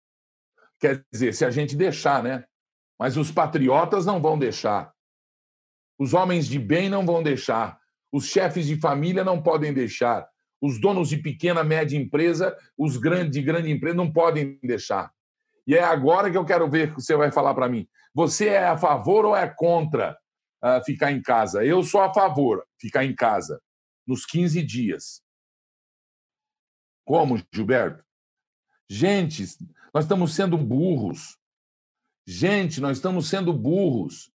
Quer 0.79 1.05
dizer, 1.11 1.33
se 1.33 1.45
a 1.45 1.51
gente 1.51 1.75
deixar, 1.75 2.23
né? 2.23 2.45
Mas 2.99 3.15
os 3.15 3.31
patriotas 3.31 4.05
não 4.05 4.21
vão 4.21 4.37
deixar. 4.37 4.93
Os 5.97 6.13
homens 6.13 6.47
de 6.47 6.59
bem 6.59 6.89
não 6.89 7.05
vão 7.05 7.23
deixar. 7.23 7.79
Os 8.11 8.25
chefes 8.25 8.65
de 8.65 8.79
família 8.79 9.23
não 9.23 9.41
podem 9.41 9.73
deixar. 9.73 10.27
Os 10.65 10.79
donos 10.79 11.09
de 11.09 11.17
pequena, 11.17 11.63
média 11.63 11.95
empresa, 11.95 12.57
os 12.75 12.97
grandes 12.97 13.33
de 13.33 13.41
grande 13.43 13.69
empresa 13.69 13.95
não 13.95 14.11
podem 14.11 14.57
deixar. 14.63 15.13
E 15.67 15.75
é 15.75 15.83
agora 15.83 16.31
que 16.31 16.35
eu 16.35 16.43
quero 16.43 16.67
ver 16.67 16.89
o 16.89 16.95
que 16.95 17.03
você 17.03 17.15
vai 17.15 17.31
falar 17.31 17.53
para 17.53 17.69
mim. 17.69 17.87
Você 18.15 18.47
é 18.47 18.65
a 18.65 18.75
favor 18.75 19.25
ou 19.25 19.35
é 19.35 19.47
contra 19.47 20.17
uh, 20.63 20.83
ficar 20.83 21.11
em 21.11 21.21
casa? 21.21 21.63
Eu 21.63 21.83
sou 21.83 22.01
a 22.01 22.11
favor 22.11 22.65
ficar 22.81 23.05
em 23.05 23.13
casa 23.13 23.61
nos 24.07 24.25
15 24.25 24.63
dias. 24.63 25.21
Como, 27.05 27.39
Gilberto? 27.53 28.03
Gente, 28.89 29.45
nós 29.93 30.05
estamos 30.05 30.33
sendo 30.33 30.57
burros. 30.57 31.37
Gente, 32.25 32.81
nós 32.81 32.97
estamos 32.97 33.29
sendo 33.29 33.53
burros. 33.53 34.31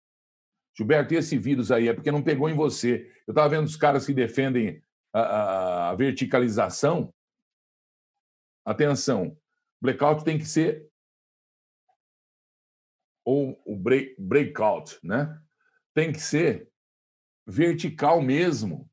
Gilberto, 0.77 1.13
e 1.13 1.17
esse 1.17 1.37
vírus 1.37 1.71
aí? 1.71 1.87
É 1.87 1.93
porque 1.93 2.11
não 2.11 2.21
pegou 2.21 2.49
em 2.49 2.53
você. 2.53 3.09
Eu 3.25 3.31
estava 3.31 3.47
vendo 3.47 3.65
os 3.65 3.77
caras 3.77 4.05
que 4.05 4.13
defendem 4.13 4.83
a, 5.13 5.89
a, 5.89 5.95
verticalização. 5.95 7.13
Atenção, 8.65 9.37
blackout 9.81 10.23
tem 10.23 10.37
que 10.37 10.45
ser 10.45 10.87
ou 13.27 13.61
o 13.65 13.75
break, 13.75 14.15
breakout, 14.17 14.97
né? 15.03 15.37
Tem 15.93 16.13
que 16.13 16.19
ser 16.19 16.69
vertical 17.45 18.21
mesmo. 18.21 18.89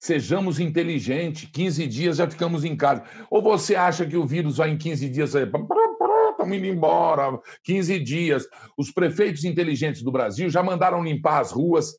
Sejamos 0.00 0.58
inteligentes. 0.58 1.50
15 1.50 1.86
dias 1.86 2.16
já 2.16 2.30
ficamos 2.30 2.64
em 2.64 2.74
casa. 2.74 3.04
Ou 3.30 3.42
você 3.42 3.74
acha 3.74 4.06
que 4.06 4.16
o 4.16 4.26
vírus 4.26 4.56
vai 4.56 4.70
em 4.70 4.78
15 4.78 5.10
dias? 5.10 5.34
Estamos 5.34 6.56
indo 6.56 6.66
embora. 6.66 7.38
15 7.64 8.00
dias. 8.00 8.48
Os 8.78 8.90
prefeitos 8.90 9.44
inteligentes 9.44 10.02
do 10.02 10.12
Brasil 10.12 10.48
já 10.48 10.62
mandaram 10.62 11.04
limpar 11.04 11.40
as 11.40 11.52
ruas, 11.52 11.98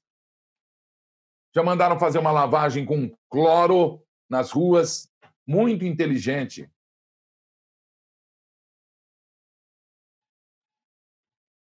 já 1.56 1.64
mandaram 1.64 1.98
fazer 1.98 2.20
uma 2.20 2.34
lavagem 2.34 2.86
com 2.86 3.10
cloro 3.30 4.06
nas 4.30 4.52
ruas. 4.52 5.10
Muito 5.48 5.86
inteligente. 5.86 6.70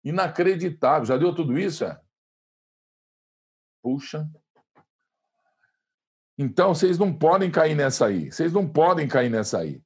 Inacreditável. 0.03 1.05
Já 1.05 1.15
deu 1.15 1.35
tudo 1.35 1.59
isso? 1.59 1.85
É? 1.85 2.01
Puxa. 3.83 4.27
Então, 6.39 6.73
vocês 6.73 6.97
não 6.97 7.15
podem 7.15 7.51
cair 7.51 7.75
nessa 7.75 8.07
aí. 8.07 8.31
Vocês 8.31 8.51
não 8.51 8.67
podem 8.67 9.07
cair 9.07 9.29
nessa 9.29 9.59
aí. 9.59 9.83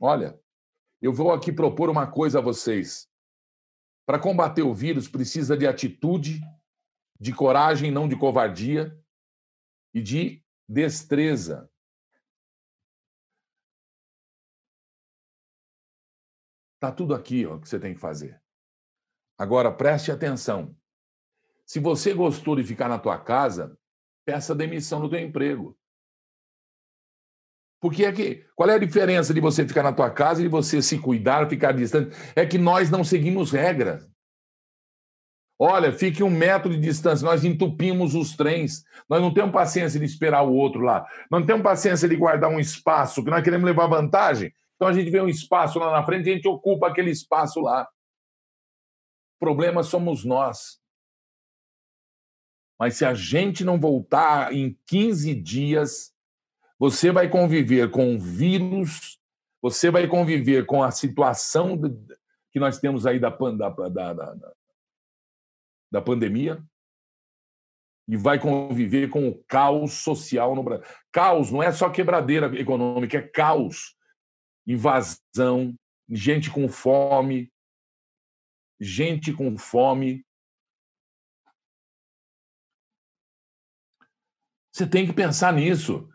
Olha, 0.00 0.40
eu 1.02 1.12
vou 1.12 1.32
aqui 1.32 1.52
propor 1.52 1.90
uma 1.90 2.10
coisa 2.10 2.38
a 2.38 2.42
vocês. 2.42 3.10
Para 4.06 4.18
combater 4.18 4.62
o 4.62 4.74
vírus, 4.74 5.06
precisa 5.06 5.54
de 5.54 5.66
atitude, 5.66 6.40
de 7.18 7.32
coragem, 7.32 7.90
não 7.90 8.08
de 8.08 8.16
covardia, 8.16 8.96
e 9.96 10.02
de 10.02 10.44
destreza. 10.68 11.70
Está 16.74 16.92
tudo 16.92 17.14
aqui 17.14 17.46
ó, 17.46 17.58
que 17.58 17.66
você 17.66 17.80
tem 17.80 17.94
que 17.94 18.00
fazer. 18.00 18.42
Agora, 19.38 19.72
preste 19.72 20.12
atenção. 20.12 20.76
Se 21.64 21.80
você 21.80 22.12
gostou 22.12 22.56
de 22.56 22.64
ficar 22.64 22.88
na 22.88 22.98
tua 22.98 23.18
casa, 23.18 23.78
peça 24.26 24.54
demissão 24.54 25.00
do 25.00 25.08
teu 25.08 25.18
emprego. 25.18 25.78
Porque 27.80 28.04
é 28.04 28.12
que 28.12 28.46
qual 28.54 28.68
é 28.68 28.74
a 28.74 28.78
diferença 28.78 29.32
de 29.32 29.40
você 29.40 29.66
ficar 29.66 29.82
na 29.82 29.92
tua 29.92 30.10
casa 30.10 30.40
e 30.40 30.44
de 30.44 30.50
você 30.50 30.82
se 30.82 30.98
cuidar, 30.98 31.48
ficar 31.48 31.72
distante? 31.72 32.14
É 32.34 32.44
que 32.44 32.58
nós 32.58 32.90
não 32.90 33.02
seguimos 33.02 33.50
regras. 33.50 34.06
Olha, 35.58 35.90
fique 35.92 36.22
um 36.22 36.30
metro 36.30 36.70
de 36.70 36.78
distância, 36.78 37.24
nós 37.24 37.44
entupimos 37.44 38.14
os 38.14 38.36
trens, 38.36 38.84
nós 39.08 39.22
não 39.22 39.32
temos 39.32 39.52
paciência 39.52 39.98
de 39.98 40.04
esperar 40.04 40.42
o 40.42 40.52
outro 40.52 40.80
lá, 40.82 41.06
nós 41.30 41.40
não 41.40 41.46
temos 41.46 41.62
paciência 41.62 42.06
de 42.06 42.14
guardar 42.14 42.50
um 42.50 42.60
espaço, 42.60 43.24
que 43.24 43.30
nós 43.30 43.42
queremos 43.42 43.64
levar 43.64 43.86
vantagem, 43.86 44.52
então 44.76 44.86
a 44.88 44.92
gente 44.92 45.10
vê 45.10 45.20
um 45.20 45.28
espaço 45.28 45.78
lá 45.78 45.90
na 45.90 46.04
frente 46.04 46.28
e 46.28 46.32
a 46.32 46.34
gente 46.34 46.46
ocupa 46.46 46.88
aquele 46.88 47.10
espaço 47.10 47.60
lá. 47.60 47.88
O 49.36 49.38
problema 49.38 49.82
somos 49.82 50.24
nós. 50.24 50.78
Mas 52.78 52.96
se 52.96 53.04
a 53.06 53.14
gente 53.14 53.64
não 53.64 53.80
voltar 53.80 54.52
em 54.52 54.78
15 54.86 55.34
dias, 55.34 56.14
você 56.78 57.10
vai 57.10 57.28
conviver 57.28 57.90
com 57.90 58.14
o 58.14 58.18
vírus, 58.18 59.18
você 59.62 59.90
vai 59.90 60.06
conviver 60.06 60.66
com 60.66 60.82
a 60.82 60.90
situação 60.90 61.80
que 62.52 62.60
nós 62.60 62.78
temos 62.78 63.06
aí 63.06 63.18
da, 63.18 63.30
da, 63.30 63.68
da, 63.70 64.12
da, 64.12 64.52
da 65.90 66.00
pandemia 66.00 66.62
e 68.08 68.16
vai 68.16 68.38
conviver 68.38 69.08
com 69.08 69.28
o 69.28 69.44
caos 69.44 69.94
social 69.94 70.54
no 70.54 70.62
Brasil. 70.62 70.86
Caos 71.10 71.50
não 71.50 71.62
é 71.62 71.72
só 71.72 71.90
quebradeira 71.90 72.46
econômica, 72.58 73.18
é 73.18 73.22
caos 73.22 73.96
invasão, 74.66 75.74
gente 76.08 76.50
com 76.50 76.68
fome, 76.68 77.52
gente 78.80 79.32
com 79.32 79.56
fome. 79.56 80.24
Você 84.72 84.86
tem 84.86 85.06
que 85.06 85.12
pensar 85.12 85.52
nisso. 85.52 86.08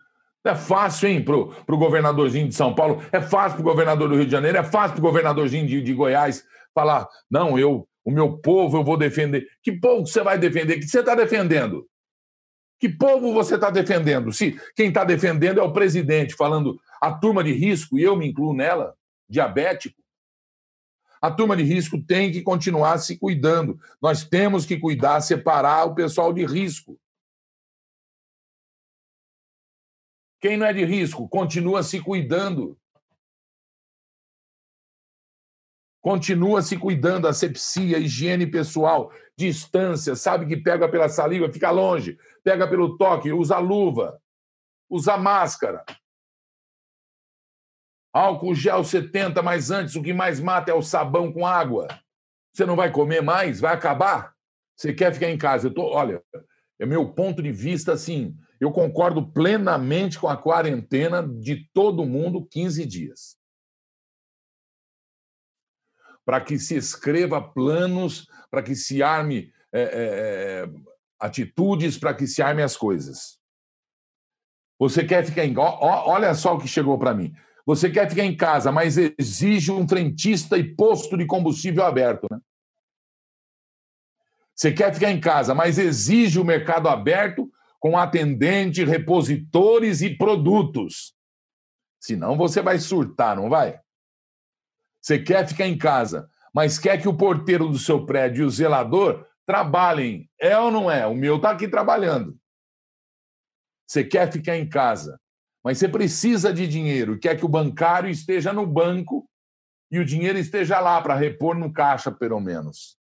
É 0.44 0.56
fácil, 0.56 1.08
hein, 1.08 1.24
para 1.24 1.36
o 1.36 1.78
governadorzinho 1.78 2.48
de 2.48 2.56
São 2.56 2.74
Paulo, 2.74 3.02
é 3.12 3.22
fácil 3.22 3.58
para 3.58 3.62
o 3.62 3.70
governador 3.70 4.10
do 4.10 4.16
Rio 4.16 4.26
de 4.26 4.32
Janeiro, 4.32 4.58
é 4.58 4.64
fácil 4.64 4.96
para 4.96 5.00
o 5.00 5.08
governadorzinho 5.08 5.68
de, 5.68 5.82
de 5.82 5.94
Goiás 5.94 6.44
falar: 6.74 7.08
não, 7.30 7.60
eu, 7.60 7.88
o 8.04 8.12
meu 8.12 8.38
povo 8.38 8.78
eu 8.78 8.84
vou 8.84 8.98
defender. 8.98 9.48
Que 9.62 9.72
povo 9.72 10.06
você 10.06 10.22
vai 10.24 10.38
defender? 10.38 10.78
Que 10.78 10.88
você 10.88 11.00
está 11.00 11.16
defendendo? 11.16 11.88
Que 12.80 12.90
povo 12.90 13.32
você 13.32 13.56
está 13.56 13.70
defendendo? 13.70 14.34
Se 14.34 14.60
quem 14.76 14.88
está 14.88 15.04
defendendo 15.04 15.60
é 15.60 15.64
o 15.64 15.74
presidente, 15.74 16.36
falando 16.36 16.80
a 17.00 17.12
turma 17.14 17.44
de 17.44 17.54
risco, 17.54 17.98
e 18.00 18.04
eu 18.04 18.16
me 18.16 18.28
incluo 18.28 18.56
nela, 18.56 18.96
diabético, 19.30 20.02
a 21.22 21.30
turma 21.30 21.56
de 21.56 21.62
risco 21.62 22.02
tem 22.02 22.32
que 22.32 22.42
continuar 22.42 22.98
se 22.98 23.20
cuidando. 23.20 23.80
Nós 24.02 24.24
temos 24.24 24.66
que 24.66 24.80
cuidar, 24.80 25.22
separar 25.22 25.86
o 25.86 25.94
pessoal 25.94 26.34
de 26.34 26.44
risco. 26.44 27.00
Quem 30.40 30.58
não 30.58 30.66
é 30.66 30.74
de 30.74 30.84
risco, 30.84 31.30
continua 31.30 31.84
se 31.84 32.02
cuidando. 32.02 32.76
Continua 36.02 36.64
se 36.64 36.78
cuidando, 36.78 37.28
asepsia, 37.28 38.00
higiene 38.00 38.48
pessoal, 38.48 39.12
distância, 39.38 40.16
sabe 40.16 40.48
que 40.48 40.58
pega 40.58 40.90
pela 40.90 41.08
saliva, 41.08 41.52
fica 41.52 41.70
longe, 41.70 42.18
pega 42.44 42.68
pelo 42.68 42.98
toque, 42.98 43.32
usa 43.32 43.60
luva, 43.60 44.20
usa 44.90 45.16
máscara. 45.16 45.86
Álcool 48.12 48.56
gel 48.56 48.84
70, 48.84 49.42
mas 49.44 49.70
antes 49.70 49.96
o 49.96 50.02
que 50.02 50.12
mais 50.12 50.40
mata 50.40 50.72
é 50.72 50.74
o 50.74 50.82
sabão 50.82 51.32
com 51.32 51.46
água. 51.46 51.88
Você 52.52 52.66
não 52.66 52.76
vai 52.76 52.92
comer 52.92 53.22
mais? 53.22 53.62
Vai 53.62 53.74
acabar? 53.74 54.34
Você 54.76 54.94
quer 54.94 55.14
ficar 55.14 55.30
em 55.30 55.38
casa? 55.38 55.68
Eu 55.68 55.74
tô, 55.74 55.84
olha, 55.84 56.22
é 56.80 56.86
meu 56.86 57.14
ponto 57.14 57.42
de 57.42 57.52
vista 57.52 57.94
assim. 57.94 58.36
Eu 58.60 58.72
concordo 58.72 59.26
plenamente 59.32 60.20
com 60.20 60.28
a 60.28 60.36
quarentena 60.36 61.26
de 61.26 61.70
todo 61.74 62.06
mundo 62.06 62.46
15 62.46 62.86
dias. 62.86 63.41
Para 66.26 66.42
que 66.42 66.58
se 66.60 66.76
escreva 66.76 67.42
planos, 67.42 68.28
para 68.50 68.62
que 68.62 68.76
se 68.76 69.02
arme 69.02 69.52
é, 69.74 69.82
é, 69.82 70.70
atitudes, 71.20 71.98
para 71.98 72.14
que 72.14 72.28
se 72.28 72.42
arme 72.42 72.62
as 72.62 72.76
coisas. 72.76 73.40
Você 74.80 75.04
quer 75.04 75.26
ficar 75.26 75.46
em. 75.46 75.56
Olha 75.58 76.34
só 76.34 76.56
o 76.56 76.60
que 76.60 76.68
chegou 76.68 76.98
para 76.98 77.14
mim. 77.14 77.34
Você 77.66 77.90
quer 77.90 78.10
ficar 78.10 78.26
em 78.26 78.36
casa, 78.36 78.72
mas 78.72 78.98
exige 78.98 79.72
um 79.72 79.88
frentista 79.88 80.58
e 80.58 80.76
posto 80.76 81.16
de 81.16 81.26
combustível 81.26 81.86
aberto. 81.86 82.28
Né? 82.32 82.40
Você 84.56 84.72
quer 84.72 84.94
ficar 84.94 85.12
em 85.12 85.20
casa, 85.20 85.54
mas 85.54 85.78
exige 85.78 86.40
o 86.40 86.46
mercado 86.46 86.90
aberto 86.90 87.52
com 87.80 87.98
atendente, 87.98 88.84
repositores 88.84 90.02
e 90.02 90.16
produtos. 90.16 91.16
Senão 92.00 92.36
você 92.36 92.62
vai 92.62 92.80
surtar, 92.80 93.36
não 93.36 93.50
vai? 93.50 93.80
Você 95.02 95.18
quer 95.18 95.48
ficar 95.48 95.68
em 95.68 95.78
casa, 95.78 96.30
mas 96.54 96.78
quer 96.78 97.02
que 97.02 97.08
o 97.08 97.18
porteiro 97.18 97.68
do 97.68 97.80
seu 97.80 98.06
prédio 98.06 98.44
e 98.44 98.46
o 98.46 98.50
zelador 98.50 99.26
trabalhem. 99.46 100.30
É 100.40 100.58
ou 100.58 100.70
não 100.70 100.90
é? 100.90 101.06
O 101.08 101.16
meu 101.16 101.38
está 101.38 101.52
aqui 101.52 101.68
trabalhando. 101.68 102.38
Você 103.88 104.04
quer 104.04 104.32
ficar 104.32 104.56
em 104.56 104.70
casa, 104.70 105.20
mas 105.64 105.78
você 105.78 105.90
precisa 105.90 106.54
de 106.54 106.68
dinheiro, 106.68 107.20
quer 107.20 107.38
que 107.38 107.46
o 107.46 107.50
bancário 107.50 108.10
esteja 108.10 108.54
no 108.54 108.66
banco 108.66 109.28
e 109.92 110.00
o 110.00 110.06
dinheiro 110.06 110.38
esteja 110.38 110.80
lá 110.80 111.02
para 111.02 111.16
repor 111.16 111.58
no 111.58 111.74
caixa, 111.74 112.12
pelo 112.12 112.40
menos. 112.40 112.98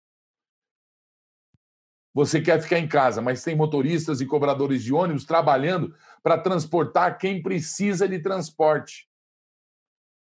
Você 2.14 2.40
quer 2.40 2.60
ficar 2.62 2.78
em 2.78 2.88
casa, 2.88 3.20
mas 3.20 3.44
tem 3.44 3.54
motoristas 3.54 4.20
e 4.20 4.26
cobradores 4.26 4.82
de 4.82 4.94
ônibus 4.94 5.24
trabalhando 5.24 5.94
para 6.22 6.38
transportar 6.38 7.18
quem 7.18 7.42
precisa 7.42 8.08
de 8.08 8.18
transporte. 8.18 9.08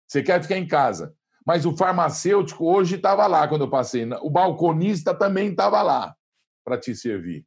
Você 0.07 0.21
quer 0.21 0.41
ficar 0.41 0.57
em 0.57 0.67
casa, 0.67 1.15
mas 1.49 1.65
o 1.65 1.75
farmacêutico 1.75 2.63
hoje 2.63 2.97
estava 2.97 3.25
lá 3.25 3.47
quando 3.47 3.61
eu 3.61 3.69
passei. 3.71 4.05
O 4.21 4.29
balconista 4.29 5.15
também 5.15 5.49
estava 5.49 5.81
lá 5.81 6.15
para 6.63 6.79
te 6.79 6.95
servir. 6.95 7.43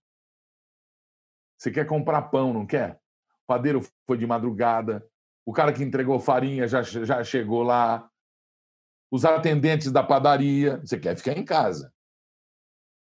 Você 1.57 1.71
quer 1.71 1.87
comprar 1.87 2.23
pão, 2.23 2.53
não 2.53 2.67
quer? 2.67 3.01
O 3.45 3.47
padeiro 3.47 3.81
foi 4.05 4.19
de 4.19 4.27
madrugada, 4.27 5.09
o 5.47 5.53
cara 5.53 5.73
que 5.73 5.85
entregou 5.85 6.19
farinha 6.19 6.67
já, 6.67 6.83
já 6.83 7.23
chegou 7.23 7.63
lá, 7.63 8.11
os 9.09 9.25
atendentes 9.25 9.93
da 9.93 10.03
padaria. 10.03 10.79
Você 10.79 10.99
quer 10.99 11.17
ficar 11.17 11.39
em 11.39 11.45
casa. 11.45 11.95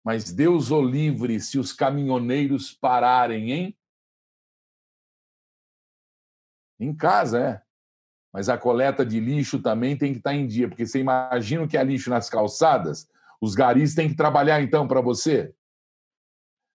Mas 0.03 0.33
Deus 0.33 0.69
o 0.69 0.81
livre 0.81 1.39
se 1.39 1.57
os 1.57 1.71
caminhoneiros 1.71 2.73
pararem, 2.73 3.53
hein? 3.53 3.77
Em 6.77 6.93
casa, 6.93 7.39
é. 7.39 7.62
Mas 8.33 8.49
a 8.49 8.57
coleta 8.57 9.05
de 9.05 9.19
lixo 9.19 9.59
também 9.59 9.95
tem 9.95 10.11
que 10.11 10.17
estar 10.17 10.33
em 10.33 10.47
dia, 10.47 10.67
porque 10.67 10.87
você 10.87 10.99
imagina 10.99 11.67
que 11.67 11.77
é 11.77 11.83
lixo 11.83 12.09
nas 12.09 12.29
calçadas, 12.29 13.07
os 13.39 13.53
garis 13.53 13.93
têm 13.93 14.09
que 14.09 14.15
trabalhar 14.15 14.61
então 14.61 14.87
para 14.87 15.01
você. 15.01 15.53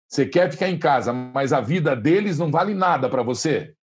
Você 0.08 0.24
quer 0.24 0.50
ficar 0.50 0.68
em 0.68 0.78
casa, 0.78 1.12
mas 1.12 1.52
a 1.52 1.60
vida 1.60 1.96
deles 1.96 2.38
não 2.38 2.50
vale 2.50 2.74
nada 2.74 3.10
para 3.10 3.22
você. 3.22 3.74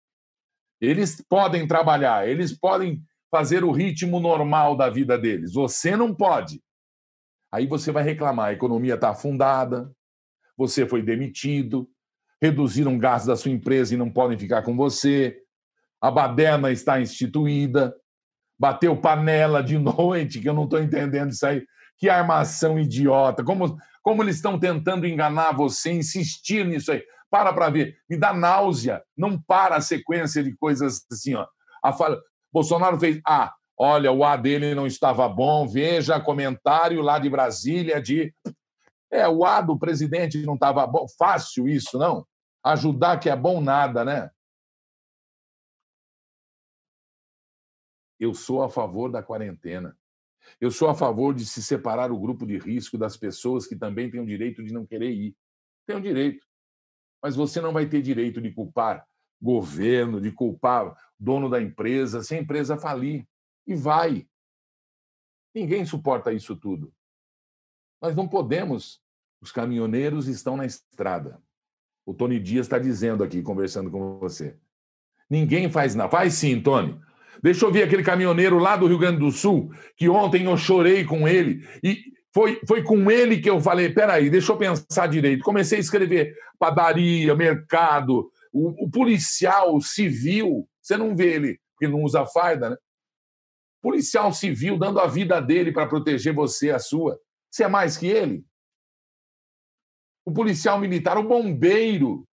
Eles 0.79 1.21
podem 1.27 1.67
trabalhar, 1.67 2.27
eles 2.27 2.57
podem 2.57 3.03
fazer 3.29 3.63
o 3.63 3.71
ritmo 3.71 4.19
normal 4.19 4.77
da 4.77 4.89
vida 4.89 5.17
deles. 5.17 5.53
Você 5.53 5.95
não 5.95 6.15
pode. 6.15 6.63
Aí 7.51 7.67
você 7.67 7.91
vai 7.91 8.03
reclamar: 8.03 8.47
a 8.47 8.53
economia 8.53 8.95
está 8.95 9.09
afundada, 9.09 9.91
você 10.57 10.87
foi 10.87 11.01
demitido, 11.01 11.89
reduziram 12.41 12.97
gastos 12.97 13.27
da 13.27 13.35
sua 13.35 13.51
empresa 13.51 13.93
e 13.93 13.97
não 13.97 14.09
podem 14.09 14.37
ficar 14.37 14.61
com 14.63 14.75
você, 14.75 15.44
a 16.01 16.11
baderna 16.11 16.71
está 16.71 16.99
instituída, 16.99 17.95
bateu 18.59 18.95
panela 18.95 19.63
de 19.63 19.77
noite, 19.79 20.39
que 20.39 20.49
eu 20.49 20.53
não 20.53 20.65
estou 20.65 20.79
entendendo 20.79 21.31
isso 21.31 21.45
aí. 21.45 21.63
Que 21.97 22.09
armação 22.09 22.77
idiota! 22.77 23.43
Como 23.43 23.77
como 24.05 24.21
eles 24.21 24.35
estão 24.35 24.59
tentando 24.59 25.07
enganar 25.07 25.51
você, 25.53 25.91
insistir 25.91 26.63
nisso 26.63 26.91
aí. 26.91 27.03
Para 27.27 27.51
para 27.51 27.71
ver. 27.71 27.97
Me 28.07 28.15
dá 28.15 28.31
náusea. 28.31 29.01
Não 29.17 29.41
para 29.41 29.77
a 29.77 29.81
sequência 29.81 30.43
de 30.43 30.55
coisas 30.55 31.03
assim, 31.11 31.33
ó. 31.33 31.47
A 31.83 31.91
fala... 31.91 32.21
Bolsonaro 32.53 32.99
fez. 32.99 33.19
Ah, 33.27 33.51
olha, 33.75 34.11
o 34.11 34.23
A 34.23 34.37
dele 34.37 34.75
não 34.75 34.85
estava 34.85 35.27
bom. 35.27 35.67
Veja 35.67 36.19
comentário 36.19 37.01
lá 37.01 37.17
de 37.17 37.31
Brasília 37.31 37.99
de. 37.99 38.31
É, 39.11 39.27
o 39.27 39.43
A 39.43 39.59
do 39.59 39.77
presidente 39.77 40.45
não 40.45 40.53
estava 40.53 40.85
bom. 40.85 41.07
Fácil 41.17 41.67
isso, 41.67 41.97
não? 41.97 42.27
Ajudar 42.63 43.19
que 43.19 43.27
é 43.27 43.35
bom 43.35 43.59
nada, 43.59 44.05
né? 44.05 44.29
Eu 48.19 48.33
sou 48.33 48.63
a 48.63 48.69
favor 48.69 49.11
da 49.11 49.21
quarentena. 49.21 49.97
Eu 50.59 50.71
sou 50.71 50.89
a 50.89 50.95
favor 50.95 51.33
de 51.33 51.45
se 51.45 51.61
separar 51.61 52.11
o 52.11 52.19
grupo 52.19 52.45
de 52.45 52.57
risco 52.57 52.97
das 52.97 53.17
pessoas 53.17 53.65
que 53.65 53.75
também 53.75 54.09
têm 54.09 54.21
o 54.21 54.25
direito 54.25 54.63
de 54.63 54.73
não 54.73 54.85
querer 54.85 55.11
ir. 55.11 55.35
Tem 55.85 55.95
o 55.95 56.01
direito. 56.01 56.45
Mas 57.21 57.35
você 57.35 57.59
não 57.59 57.73
vai 57.73 57.87
ter 57.87 58.01
direito 58.01 58.41
de 58.41 58.51
culpar 58.51 59.05
governo, 59.41 60.21
de 60.21 60.31
culpar 60.31 60.95
dono 61.19 61.49
da 61.49 61.61
empresa, 61.61 62.23
se 62.23 62.35
a 62.35 62.39
empresa 62.39 62.77
falir. 62.77 63.27
E 63.67 63.75
vai. 63.75 64.27
Ninguém 65.53 65.85
suporta 65.85 66.31
isso 66.31 66.55
tudo. 66.55 66.93
Nós 68.01 68.15
não 68.15 68.27
podemos. 68.27 69.01
Os 69.41 69.51
caminhoneiros 69.51 70.27
estão 70.27 70.55
na 70.55 70.65
estrada. 70.65 71.41
O 72.05 72.13
Tony 72.13 72.39
Dias 72.39 72.67
está 72.67 72.77
dizendo 72.77 73.23
aqui, 73.23 73.41
conversando 73.41 73.89
com 73.89 74.19
você. 74.19 74.57
Ninguém 75.29 75.69
faz 75.69 75.95
nada. 75.95 76.09
Faz 76.09 76.35
sim, 76.35 76.61
Tony. 76.61 76.99
Deixa 77.41 77.65
eu 77.65 77.71
ver 77.71 77.83
aquele 77.83 78.03
caminhoneiro 78.03 78.57
lá 78.57 78.75
do 78.75 78.87
Rio 78.87 78.97
Grande 78.97 79.19
do 79.19 79.31
Sul, 79.31 79.71
que 79.95 80.09
ontem 80.09 80.45
eu 80.45 80.57
chorei 80.57 81.03
com 81.03 81.27
ele. 81.27 81.67
E 81.83 82.03
foi, 82.33 82.59
foi 82.67 82.83
com 82.83 83.09
ele 83.09 83.39
que 83.39 83.49
eu 83.49 83.61
falei: 83.61 83.89
peraí, 83.89 84.29
deixa 84.29 84.51
eu 84.51 84.57
pensar 84.57 85.07
direito. 85.07 85.43
Comecei 85.43 85.77
a 85.77 85.81
escrever 85.81 86.35
padaria, 86.59 87.35
mercado, 87.35 88.31
o, 88.51 88.85
o 88.85 88.89
policial 88.89 89.79
civil. 89.81 90.67
Você 90.81 90.97
não 90.97 91.15
vê 91.15 91.33
ele, 91.33 91.59
porque 91.71 91.87
não 91.87 92.03
usa 92.03 92.25
farda, 92.25 92.71
né? 92.71 92.77
Policial 93.81 94.33
civil 94.33 94.77
dando 94.77 94.99
a 94.99 95.07
vida 95.07 95.39
dele 95.39 95.71
para 95.71 95.87
proteger 95.87 96.33
você, 96.33 96.71
a 96.71 96.79
sua. 96.79 97.19
Você 97.51 97.63
é 97.63 97.67
mais 97.67 97.95
que 97.97 98.07
ele? 98.07 98.43
O 100.25 100.33
policial 100.33 100.79
militar, 100.79 101.17
o 101.17 101.23
bombeiro. 101.23 102.27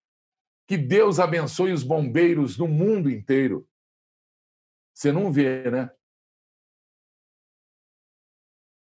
Que 0.66 0.78
Deus 0.78 1.20
abençoe 1.20 1.72
os 1.72 1.82
bombeiros 1.82 2.56
no 2.56 2.66
mundo 2.66 3.10
inteiro. 3.10 3.68
Você 4.94 5.10
não 5.10 5.32
vê, 5.32 5.70
né? 5.70 5.90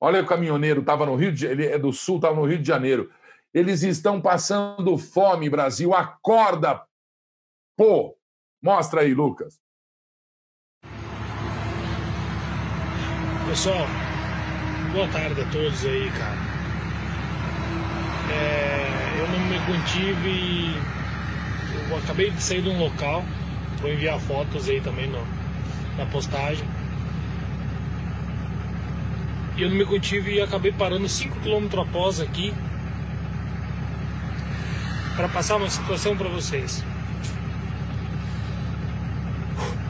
Olha 0.02 0.22
o 0.22 0.28
caminhoneiro, 0.28 0.82
estava 0.82 1.06
no 1.06 1.16
Rio 1.16 1.32
de 1.32 1.46
ele 1.46 1.66
é 1.66 1.80
do 1.80 1.94
Sul, 1.94 2.18
estava 2.18 2.36
no 2.36 2.46
Rio 2.46 2.60
de 2.60 2.68
Janeiro. 2.68 3.10
Eles 3.54 3.84
estão 3.84 4.22
passando 4.22 4.98
fome, 4.98 5.50
Brasil. 5.50 5.94
Acorda, 5.94 6.86
pô! 7.78 8.18
Mostra 8.62 9.02
aí, 9.02 9.14
Lucas. 9.14 9.62
Pessoal, 13.48 13.86
boa 14.92 15.08
tarde 15.10 15.42
a 15.42 15.52
todos 15.52 15.86
aí, 15.86 16.10
cara. 16.12 16.38
É, 18.34 19.20
eu 19.22 19.28
não 19.28 19.40
me 19.48 19.60
contive. 19.66 20.74
Eu 21.90 21.98
acabei 21.98 22.32
de 22.32 22.42
sair 22.42 22.62
de 22.62 22.70
um 22.70 22.80
local. 22.80 23.24
Vou 23.80 23.92
enviar 23.92 24.20
fotos 24.20 24.68
aí 24.68 24.82
também 24.82 25.08
no, 25.08 25.20
na 25.98 26.06
postagem. 26.06 26.68
E 29.56 29.62
eu 29.62 29.70
não 29.70 29.78
me 29.78 29.86
contive 29.86 30.36
e 30.36 30.42
acabei 30.42 30.72
parando 30.72 31.08
5 31.08 31.40
km 31.42 31.80
após 31.80 32.20
aqui 32.20 32.54
para 35.16 35.30
passar 35.30 35.58
uma 35.58 35.70
situação 35.70 36.18
para 36.18 36.28
vocês. 36.28 36.84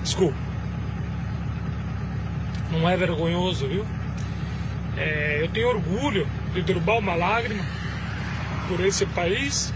Desculpa. 0.02 0.38
Não 2.72 2.90
é 2.90 2.98
vergonhoso, 2.98 3.68
viu? 3.68 3.86
É, 4.98 5.40
eu 5.42 5.48
tenho 5.50 5.70
orgulho 5.70 6.28
de 6.54 6.62
derrubar 6.62 6.98
uma 6.98 7.16
lágrima 7.16 7.64
por 8.68 8.80
esse 8.86 9.06
país, 9.06 9.74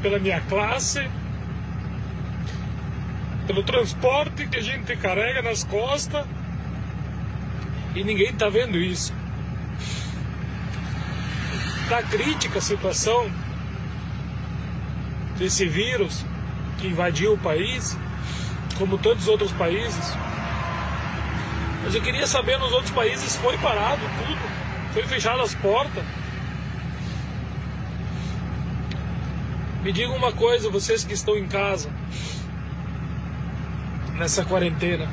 pela 0.00 0.18
minha 0.18 0.40
classe, 0.42 1.08
pelo 3.48 3.62
transporte 3.62 4.46
que 4.46 4.58
a 4.58 4.62
gente 4.62 4.94
carrega 4.94 5.40
nas 5.40 5.64
costas 5.64 6.26
e 7.96 8.04
ninguém 8.04 8.28
está 8.28 8.50
vendo 8.50 8.76
isso. 8.76 9.14
Está 11.84 12.02
crítica 12.02 12.58
a 12.58 12.60
situação 12.60 13.32
desse 15.38 15.66
vírus 15.66 16.26
que 16.78 16.88
invadiu 16.88 17.32
o 17.32 17.38
país, 17.38 17.96
como 18.76 18.98
todos 18.98 19.22
os 19.22 19.28
outros 19.30 19.52
países. 19.52 20.14
Mas 21.82 21.94
eu 21.94 22.02
queria 22.02 22.26
saber 22.26 22.58
nos 22.58 22.70
outros 22.70 22.90
países 22.90 23.34
foi 23.36 23.56
parado 23.56 24.02
tudo, 24.02 24.92
foi 24.92 25.04
fechado 25.04 25.40
as 25.40 25.54
portas. 25.54 26.04
Me 29.82 29.90
diga 29.90 30.12
uma 30.12 30.32
coisa, 30.32 30.68
vocês 30.68 31.02
que 31.02 31.14
estão 31.14 31.34
em 31.34 31.48
casa, 31.48 31.90
nessa 34.18 34.44
quarentena, 34.44 35.08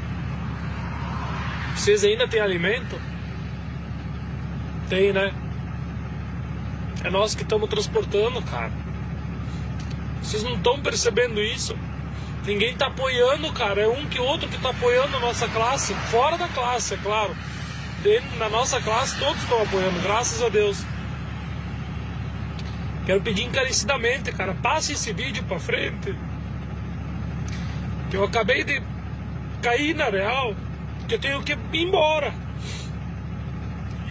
vocês 1.75 2.03
ainda 2.03 2.27
têm 2.27 2.41
alimento? 2.41 2.99
Tem, 4.89 5.13
né? 5.13 5.33
É 7.03 7.09
nós 7.09 7.35
que 7.35 7.43
estamos 7.43 7.69
transportando, 7.69 8.41
cara. 8.41 8.71
Vocês 10.21 10.41
não 10.41 10.55
estão 10.55 10.79
percebendo 10.81 11.39
isso? 11.39 11.77
Ninguém 12.45 12.73
está 12.73 12.87
apoiando, 12.87 13.51
cara. 13.53 13.81
É 13.81 13.87
um 13.87 14.05
que 14.07 14.19
outro 14.19 14.47
que 14.47 14.55
está 14.55 14.69
apoiando 14.69 15.17
a 15.17 15.19
nossa 15.19 15.47
classe. 15.47 15.93
Fora 16.09 16.37
da 16.37 16.47
classe, 16.47 16.95
é 16.95 16.97
claro. 16.97 17.35
Dentro, 18.01 18.37
na 18.37 18.49
nossa 18.49 18.81
classe, 18.81 19.17
todos 19.19 19.41
estão 19.41 19.61
apoiando, 19.61 19.99
graças 20.01 20.41
a 20.41 20.49
Deus. 20.49 20.83
Quero 23.05 23.21
pedir 23.21 23.43
encarecidamente, 23.43 24.31
cara, 24.31 24.55
passe 24.55 24.93
esse 24.93 25.13
vídeo 25.13 25.43
para 25.43 25.59
frente. 25.59 26.15
Que 28.09 28.17
eu 28.17 28.23
acabei 28.23 28.63
de 28.63 28.81
cair 29.65 29.95
na 29.95 30.09
real, 30.09 30.55
que 31.07 31.15
eu 31.15 31.19
tenho 31.19 31.41
que 31.41 31.53
ir 31.53 31.81
embora. 31.81 32.31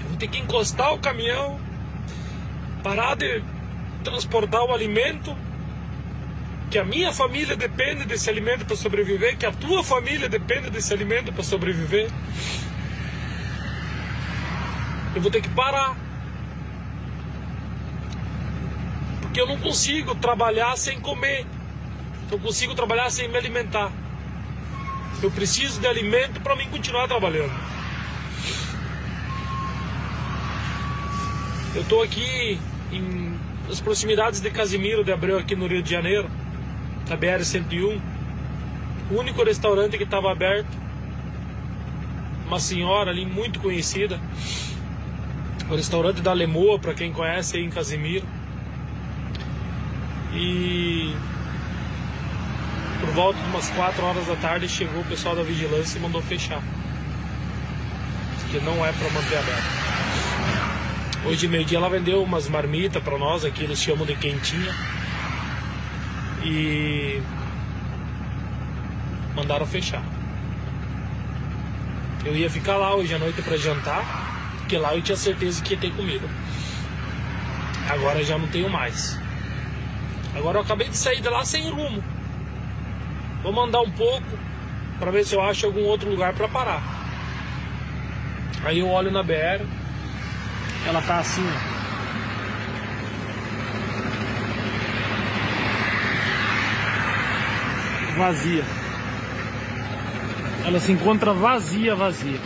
Eu 0.00 0.08
vou 0.08 0.16
ter 0.16 0.26
que 0.26 0.38
encostar 0.38 0.92
o 0.92 0.98
caminhão, 0.98 1.60
parar 2.82 3.14
de 3.14 3.40
transportar 4.02 4.64
o 4.64 4.74
alimento, 4.74 5.36
que 6.72 6.76
a 6.76 6.84
minha 6.84 7.12
família 7.12 7.54
depende 7.54 8.04
desse 8.04 8.28
alimento 8.28 8.66
para 8.66 8.74
sobreviver, 8.74 9.38
que 9.38 9.46
a 9.46 9.52
tua 9.52 9.84
família 9.84 10.28
depende 10.28 10.70
desse 10.70 10.92
alimento 10.92 11.32
para 11.32 11.44
sobreviver. 11.44 12.10
Eu 15.14 15.22
vou 15.22 15.30
ter 15.30 15.40
que 15.40 15.50
parar. 15.50 15.96
Porque 19.20 19.40
eu 19.40 19.46
não 19.46 19.58
consigo 19.58 20.16
trabalhar 20.16 20.76
sem 20.76 20.98
comer. 20.98 21.46
Não 22.28 22.40
consigo 22.40 22.74
trabalhar 22.74 23.08
sem 23.10 23.28
me 23.28 23.38
alimentar. 23.38 23.92
Eu 25.22 25.30
preciso 25.30 25.80
de 25.80 25.86
alimento 25.86 26.40
para 26.40 26.54
mim 26.54 26.68
continuar 26.68 27.08
trabalhando. 27.08 27.52
Eu 31.74 31.82
estou 31.82 32.02
aqui 32.02 32.58
em, 32.92 33.38
nas 33.68 33.80
proximidades 33.80 34.40
de 34.40 34.50
Casimiro 34.50 35.02
de 35.02 35.10
Abreu, 35.10 35.38
aqui 35.38 35.56
no 35.56 35.66
Rio 35.66 35.82
de 35.82 35.90
Janeiro, 35.90 36.30
na 37.08 37.16
BR-101. 37.16 38.00
O 39.10 39.18
único 39.18 39.42
restaurante 39.42 39.96
que 39.98 40.04
estava 40.04 40.30
aberto. 40.30 40.68
Uma 42.46 42.60
senhora 42.60 43.10
ali 43.10 43.26
muito 43.26 43.58
conhecida. 43.58 44.20
O 45.68 45.74
restaurante 45.74 46.20
da 46.20 46.32
Lemoa, 46.32 46.78
para 46.78 46.94
quem 46.94 47.12
conhece 47.12 47.56
aí 47.56 47.64
em 47.64 47.70
Casimiro. 47.70 48.26
E 50.32 51.14
por 53.00 53.10
volta 53.10 53.38
de 53.38 53.46
umas 53.46 53.68
4 53.70 54.04
horas 54.04 54.26
da 54.26 54.36
tarde 54.36 54.68
chegou 54.68 55.00
o 55.00 55.04
pessoal 55.04 55.34
da 55.34 55.42
vigilância 55.42 55.98
e 55.98 56.00
mandou 56.00 56.22
fechar. 56.22 56.62
Que 58.50 58.60
não 58.60 58.84
é 58.84 58.92
para 58.92 59.10
manter 59.10 59.38
aberto. 59.38 59.84
Hoje 61.26 61.38
de 61.38 61.48
meio-dia 61.48 61.78
ela 61.78 61.88
vendeu 61.88 62.22
umas 62.22 62.48
marmitas 62.48 63.02
para 63.02 63.18
nós, 63.18 63.44
aqui 63.44 63.64
eles 63.64 63.80
chamam 63.80 64.06
de 64.06 64.14
quentinha. 64.14 64.74
E 66.44 67.22
mandaram 69.34 69.66
fechar. 69.66 70.02
Eu 72.24 72.34
ia 72.36 72.48
ficar 72.48 72.76
lá 72.76 72.94
hoje 72.94 73.14
à 73.14 73.18
noite 73.18 73.42
para 73.42 73.56
jantar, 73.56 74.04
porque 74.58 74.78
lá 74.78 74.94
eu 74.94 75.02
tinha 75.02 75.16
certeza 75.16 75.62
que 75.62 75.74
ia 75.74 75.80
ter 75.80 75.90
comida. 75.92 76.26
Agora 77.88 78.24
já 78.24 78.38
não 78.38 78.48
tenho 78.48 78.70
mais. 78.70 79.18
Agora 80.34 80.58
eu 80.58 80.62
acabei 80.62 80.88
de 80.88 80.96
sair 80.96 81.20
de 81.20 81.28
lá 81.28 81.44
sem 81.44 81.68
rumo. 81.70 82.02
Vou 83.44 83.52
mandar 83.52 83.82
um 83.82 83.90
pouco 83.90 84.26
para 84.98 85.10
ver 85.10 85.22
se 85.22 85.34
eu 85.34 85.42
acho 85.42 85.66
algum 85.66 85.84
outro 85.84 86.08
lugar 86.08 86.34
para 86.34 86.48
parar. 86.48 86.82
Aí 88.64 88.78
eu 88.78 88.88
olho 88.88 89.10
na 89.10 89.22
BR, 89.22 89.62
ela 90.86 91.02
tá 91.02 91.18
assim, 91.18 91.42
ó. 91.42 91.74
Vazia. 98.16 98.64
Ela 100.64 100.80
se 100.80 100.92
encontra 100.92 101.34
vazia, 101.34 101.94
vazia. 101.94 102.38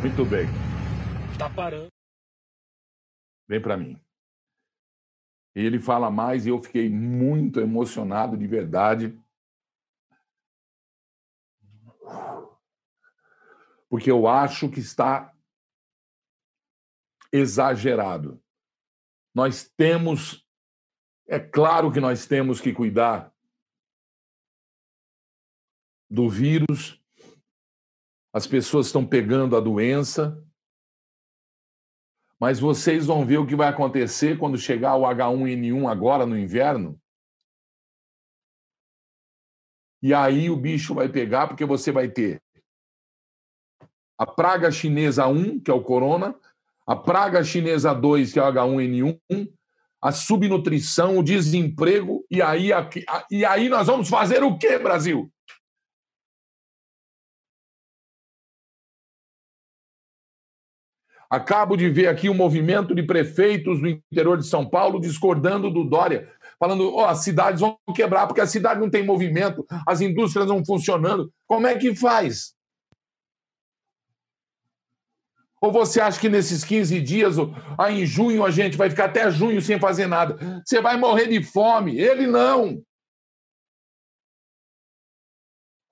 Muito 0.00 0.24
bem. 0.24 0.48
Tá 1.36 1.50
parando. 1.50 1.88
Vem 3.46 3.60
para 3.60 3.76
mim. 3.76 4.05
Ele 5.56 5.78
fala 5.78 6.10
mais 6.10 6.44
e 6.44 6.50
eu 6.50 6.62
fiquei 6.62 6.90
muito 6.90 7.60
emocionado 7.60 8.36
de 8.36 8.46
verdade. 8.46 9.18
Porque 13.88 14.10
eu 14.10 14.28
acho 14.28 14.68
que 14.68 14.80
está 14.80 15.34
exagerado. 17.32 18.38
Nós 19.34 19.66
temos, 19.66 20.46
é 21.26 21.40
claro 21.40 21.90
que 21.90 22.00
nós 22.00 22.26
temos 22.26 22.60
que 22.60 22.74
cuidar 22.74 23.34
do 26.10 26.28
vírus, 26.28 27.02
as 28.30 28.46
pessoas 28.46 28.86
estão 28.86 29.06
pegando 29.06 29.56
a 29.56 29.60
doença, 29.60 30.45
mas 32.38 32.60
vocês 32.60 33.06
vão 33.06 33.24
ver 33.24 33.38
o 33.38 33.46
que 33.46 33.56
vai 33.56 33.68
acontecer 33.68 34.38
quando 34.38 34.58
chegar 34.58 34.96
o 34.96 35.02
H1N1 35.02 35.90
agora 35.90 36.26
no 36.26 36.38
inverno. 36.38 37.00
E 40.02 40.12
aí 40.12 40.50
o 40.50 40.56
bicho 40.56 40.94
vai 40.94 41.08
pegar, 41.08 41.48
porque 41.48 41.64
você 41.64 41.90
vai 41.90 42.08
ter 42.08 42.40
a 44.18 44.26
praga 44.26 44.70
chinesa 44.70 45.26
1, 45.26 45.60
que 45.60 45.70
é 45.70 45.74
o 45.74 45.82
corona, 45.82 46.34
a 46.86 46.94
praga 46.94 47.42
chinesa 47.42 47.92
2, 47.92 48.32
que 48.32 48.38
é 48.38 48.42
o 48.42 48.52
H1N1, 48.52 49.52
a 50.00 50.12
subnutrição, 50.12 51.18
o 51.18 51.22
desemprego, 51.22 52.24
e 52.30 52.40
aí, 52.40 52.70
e 53.30 53.44
aí 53.44 53.68
nós 53.68 53.86
vamos 53.86 54.08
fazer 54.08 54.42
o 54.42 54.56
quê, 54.56 54.78
Brasil? 54.78 55.30
Acabo 61.30 61.76
de 61.76 61.88
ver 61.88 62.08
aqui 62.08 62.30
um 62.30 62.34
movimento 62.34 62.94
de 62.94 63.02
prefeitos 63.02 63.80
do 63.80 63.88
interior 63.88 64.38
de 64.38 64.46
São 64.46 64.68
Paulo 64.68 65.00
discordando 65.00 65.70
do 65.70 65.84
Dória, 65.84 66.30
falando: 66.58 66.94
oh, 66.94 67.04
as 67.04 67.18
cidades 67.24 67.60
vão 67.60 67.76
quebrar 67.94 68.26
porque 68.26 68.40
a 68.40 68.46
cidade 68.46 68.80
não 68.80 68.90
tem 68.90 69.04
movimento, 69.04 69.66
as 69.86 70.00
indústrias 70.00 70.46
não 70.46 70.64
funcionando. 70.64 71.32
Como 71.46 71.66
é 71.66 71.76
que 71.76 71.94
faz? 71.94 72.54
Ou 75.60 75.72
você 75.72 76.00
acha 76.00 76.20
que 76.20 76.28
nesses 76.28 76.62
15 76.62 77.00
dias, 77.00 77.36
aí 77.78 78.02
em 78.02 78.06
junho, 78.06 78.44
a 78.44 78.50
gente 78.50 78.76
vai 78.76 78.90
ficar 78.90 79.06
até 79.06 79.30
junho 79.30 79.60
sem 79.60 79.80
fazer 79.80 80.06
nada? 80.06 80.62
Você 80.64 80.80
vai 80.80 80.96
morrer 80.96 81.26
de 81.26 81.42
fome. 81.42 81.98
Ele 81.98 82.26
não. 82.26 82.82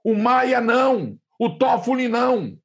O 0.04 0.14
Maia 0.14 0.60
não. 0.60 1.18
O 1.38 1.50
Toffoli 1.50 2.08
não. 2.08 2.56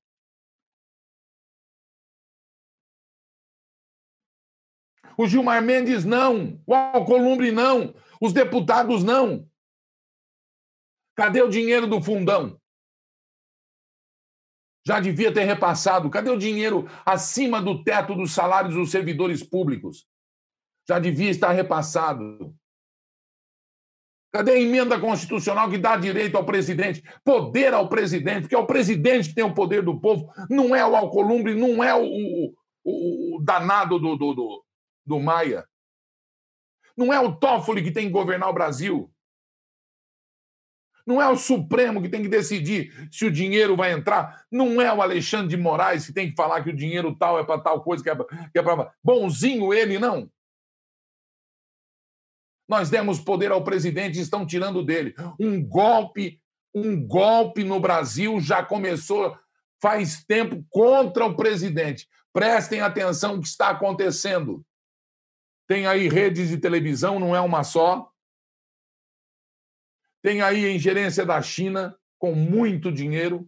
O 5.20 5.28
Gilmar 5.28 5.62
Mendes 5.62 6.06
não. 6.06 6.64
O 6.66 6.74
Alcolumbre 6.74 7.52
não. 7.52 7.94
Os 8.22 8.32
deputados 8.32 9.04
não. 9.04 9.46
Cadê 11.14 11.42
o 11.42 11.50
dinheiro 11.50 11.86
do 11.88 12.02
fundão? 12.02 12.58
Já 14.88 15.02
devia 15.02 15.30
ter 15.34 15.44
repassado. 15.44 16.10
Cadê 16.10 16.30
o 16.30 16.38
dinheiro 16.38 16.90
acima 17.06 17.62
do 17.62 17.84
teto 17.84 18.16
dos 18.16 18.32
salários 18.32 18.76
dos 18.76 18.92
servidores 18.92 19.44
públicos? 19.44 20.08
Já 20.88 21.00
devia 21.00 21.30
estar 21.30 21.52
repassado. 21.52 22.56
Cadê 24.32 24.52
a 24.52 24.62
emenda 24.62 24.98
constitucional 25.02 25.70
que 25.70 25.78
dá 25.78 25.98
direito 25.98 26.38
ao 26.38 26.46
presidente, 26.46 27.04
poder 27.26 27.74
ao 27.74 27.90
presidente, 27.90 28.44
porque 28.44 28.56
é 28.56 28.58
o 28.58 28.66
presidente 28.66 29.28
que 29.28 29.36
tem 29.36 29.44
o 29.44 29.54
poder 29.54 29.84
do 29.84 30.00
povo, 30.00 30.32
não 30.50 30.74
é 30.74 30.86
o 30.86 30.96
Alcolumbre, 30.96 31.56
não 31.56 31.84
é 31.84 31.94
o, 31.94 32.06
o, 32.86 33.36
o 33.36 33.44
danado 33.44 34.00
do, 34.00 34.16
do, 34.16 34.34
do, 34.34 34.64
do 35.10 35.20
Maia. 35.20 35.68
Não 36.96 37.12
é 37.12 37.20
o 37.20 37.36
Toffoli 37.36 37.84
que 37.84 37.92
tem 37.92 38.06
que 38.06 38.14
governar 38.14 38.50
o 38.50 38.54
Brasil. 38.54 39.12
Não 41.06 41.20
é 41.20 41.28
o 41.28 41.36
Supremo 41.36 42.02
que 42.02 42.10
tem 42.10 42.22
que 42.22 42.30
decidir 42.30 43.10
se 43.12 43.26
o 43.26 43.32
dinheiro 43.32 43.76
vai 43.76 43.92
entrar. 43.92 44.46
Não 44.52 44.80
é 44.80 44.94
o 44.94 45.02
Alexandre 45.02 45.48
de 45.48 45.58
Moraes 45.58 46.06
que 46.06 46.14
tem 46.14 46.30
que 46.30 46.36
falar 46.36 46.64
que 46.64 46.70
o 46.70 46.76
dinheiro 46.76 47.16
tal 47.16 47.40
é 47.40 47.44
para 47.44 47.60
tal 47.60 47.84
coisa, 47.84 48.04
que 48.04 48.10
é 48.10 48.16
para. 48.64 48.84
É 48.84 48.92
Bonzinho 49.04 49.74
ele, 49.74 49.98
não. 49.98 50.32
Nós 52.68 52.92
demos 52.92 53.20
poder 53.20 53.52
ao 53.52 53.64
presidente 53.64 54.20
e 54.20 54.22
estão 54.22 54.46
tirando 54.46 54.86
dele. 54.86 55.16
Um 55.40 55.66
golpe, 55.66 56.40
um 56.76 57.04
golpe 57.08 57.64
no 57.64 57.80
Brasil 57.80 58.40
já 58.40 58.64
começou 58.64 59.36
faz 59.82 60.24
tempo 60.26 60.64
contra 60.70 61.26
o 61.26 61.36
presidente. 61.36 62.08
Prestem 62.32 62.82
atenção 62.82 63.38
no 63.38 63.42
que 63.42 63.48
está 63.48 63.70
acontecendo. 63.70 64.64
Tem 65.70 65.86
aí 65.86 66.10
redes 66.10 66.50
de 66.50 66.58
televisão, 66.58 67.20
não 67.20 67.36
é 67.36 67.40
uma 67.40 67.64
só. 67.64 68.12
Tem 70.20 70.42
aí 70.42 70.66
a 70.66 70.74
ingerência 70.74 71.24
da 71.24 71.40
China 71.44 71.96
com 72.18 72.34
muito 72.34 72.92
dinheiro. 72.92 73.48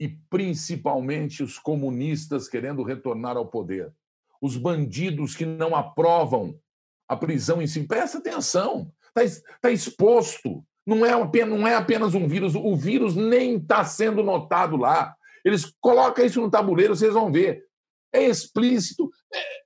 E 0.00 0.08
principalmente 0.08 1.42
os 1.42 1.58
comunistas 1.58 2.48
querendo 2.48 2.82
retornar 2.82 3.36
ao 3.36 3.46
poder. 3.46 3.94
Os 4.40 4.56
bandidos 4.56 5.36
que 5.36 5.44
não 5.44 5.76
aprovam 5.76 6.58
a 7.06 7.14
prisão 7.14 7.60
em 7.60 7.66
si. 7.66 7.86
Presta 7.86 8.16
atenção, 8.16 8.90
está 9.14 9.42
tá 9.60 9.70
exposto. 9.70 10.64
Não 10.86 11.04
é, 11.04 11.12
apenas, 11.12 11.60
não 11.60 11.68
é 11.68 11.74
apenas 11.74 12.14
um 12.14 12.26
vírus, 12.26 12.54
o 12.54 12.74
vírus 12.74 13.14
nem 13.14 13.56
está 13.56 13.84
sendo 13.84 14.22
notado 14.22 14.74
lá. 14.74 15.14
Eles 15.44 15.72
colocam 15.80 16.24
isso 16.24 16.40
no 16.40 16.50
tabuleiro, 16.50 16.94
vocês 16.94 17.14
vão 17.14 17.30
ver. 17.30 17.64
É 18.12 18.22
explícito. 18.22 19.10
É... 19.34 19.62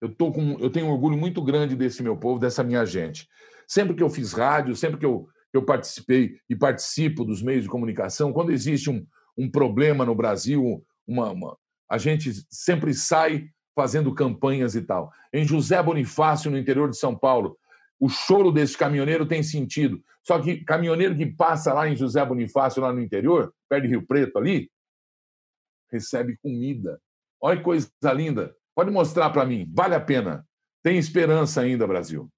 Eu, 0.00 0.14
tô 0.14 0.32
com, 0.32 0.58
eu 0.58 0.70
tenho 0.70 0.86
um 0.86 0.90
orgulho 0.90 1.16
muito 1.16 1.42
grande 1.42 1.76
desse 1.76 2.02
meu 2.02 2.16
povo, 2.16 2.40
dessa 2.40 2.62
minha 2.64 2.84
gente. 2.84 3.28
Sempre 3.68 3.94
que 3.94 4.02
eu 4.02 4.10
fiz 4.10 4.32
rádio, 4.32 4.74
sempre 4.74 4.98
que 4.98 5.06
eu, 5.06 5.28
eu 5.52 5.64
participei 5.64 6.38
e 6.48 6.56
participo 6.56 7.24
dos 7.24 7.42
meios 7.42 7.64
de 7.64 7.70
comunicação, 7.70 8.32
quando 8.32 8.52
existe 8.52 8.90
um, 8.90 9.06
um 9.36 9.50
problema 9.50 10.04
no 10.04 10.14
Brasil, 10.14 10.84
uma, 11.06 11.30
uma, 11.30 11.58
a 11.88 11.98
gente 11.98 12.32
sempre 12.50 12.94
sai 12.94 13.48
fazendo 13.74 14.14
campanhas 14.14 14.74
e 14.74 14.82
tal. 14.82 15.10
Em 15.32 15.44
José 15.44 15.82
Bonifácio, 15.82 16.50
no 16.50 16.58
interior 16.58 16.90
de 16.90 16.98
São 16.98 17.16
Paulo, 17.16 17.56
o 18.02 18.08
choro 18.08 18.50
desse 18.50 18.76
caminhoneiro 18.76 19.24
tem 19.24 19.44
sentido. 19.44 20.02
Só 20.26 20.40
que 20.40 20.64
caminhoneiro 20.64 21.16
que 21.16 21.24
passa 21.24 21.72
lá 21.72 21.88
em 21.88 21.94
José 21.94 22.24
Bonifácio, 22.24 22.82
lá 22.82 22.92
no 22.92 23.00
interior, 23.00 23.54
perto 23.68 23.84
de 23.84 23.90
Rio 23.90 24.04
Preto 24.04 24.38
ali, 24.38 24.68
recebe 25.88 26.36
comida. 26.42 27.00
Olha 27.40 27.56
que 27.56 27.62
coisa 27.62 27.88
linda. 28.12 28.52
Pode 28.74 28.90
mostrar 28.90 29.30
para 29.30 29.46
mim. 29.46 29.70
Vale 29.72 29.94
a 29.94 30.00
pena. 30.00 30.44
Tem 30.82 30.98
esperança 30.98 31.60
ainda, 31.60 31.86
Brasil. 31.86 32.28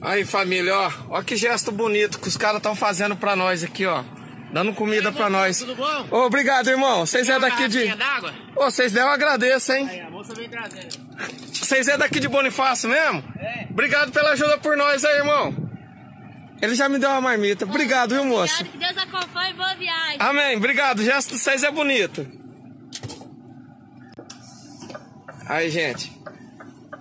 Aí, 0.00 0.24
família, 0.24 0.72
ó. 0.72 0.92
Ó 1.08 1.22
que 1.22 1.34
gesto 1.34 1.72
bonito 1.72 2.20
que 2.20 2.28
os 2.28 2.36
caras 2.36 2.58
estão 2.58 2.76
fazendo 2.76 3.16
para 3.16 3.34
nós 3.34 3.64
aqui, 3.64 3.84
ó. 3.84 4.04
Dando 4.52 4.72
comida 4.74 5.10
para 5.10 5.28
nós. 5.28 5.58
Tudo 5.58 5.74
bom? 5.74 6.06
Ô, 6.12 6.26
obrigado, 6.26 6.68
irmão. 6.68 7.04
Vocês 7.04 7.28
é 7.28 7.40
daqui 7.40 7.66
de. 7.66 7.86
Ô, 8.54 8.70
vocês 8.70 8.92
deram, 8.92 9.08
eu 9.08 9.12
agradeço, 9.14 9.72
hein? 9.72 9.88
Aí, 9.88 10.00
a 10.02 10.10
moça 10.10 10.32
vem 10.34 10.48
trazendo. 10.48 11.03
Vocês 11.52 11.88
é 11.88 11.96
daqui 11.96 12.20
de 12.20 12.28
Bonifácio 12.28 12.88
mesmo? 12.88 13.24
É. 13.38 13.66
Obrigado 13.70 14.12
pela 14.12 14.30
ajuda 14.30 14.58
por 14.58 14.76
nós 14.76 15.04
aí, 15.04 15.18
irmão. 15.18 15.54
Ele 16.60 16.74
já 16.74 16.88
me 16.88 16.98
deu 16.98 17.10
uma 17.10 17.20
marmita. 17.20 17.64
Obrigado, 17.64 18.14
viu, 18.14 18.24
moço? 18.24 18.54
Obrigado, 18.60 18.72
que 18.72 18.78
Deus 18.78 18.98
acompanhe 18.98 19.54
boa 19.54 19.74
viagem. 19.74 20.16
Amém. 20.18 20.56
Obrigado. 20.56 21.00
O 21.00 21.04
gesto 21.04 21.34
de 21.34 21.38
vocês 21.38 21.62
é 21.62 21.70
bonito. 21.70 22.26
Aí, 25.46 25.70
gente. 25.70 26.12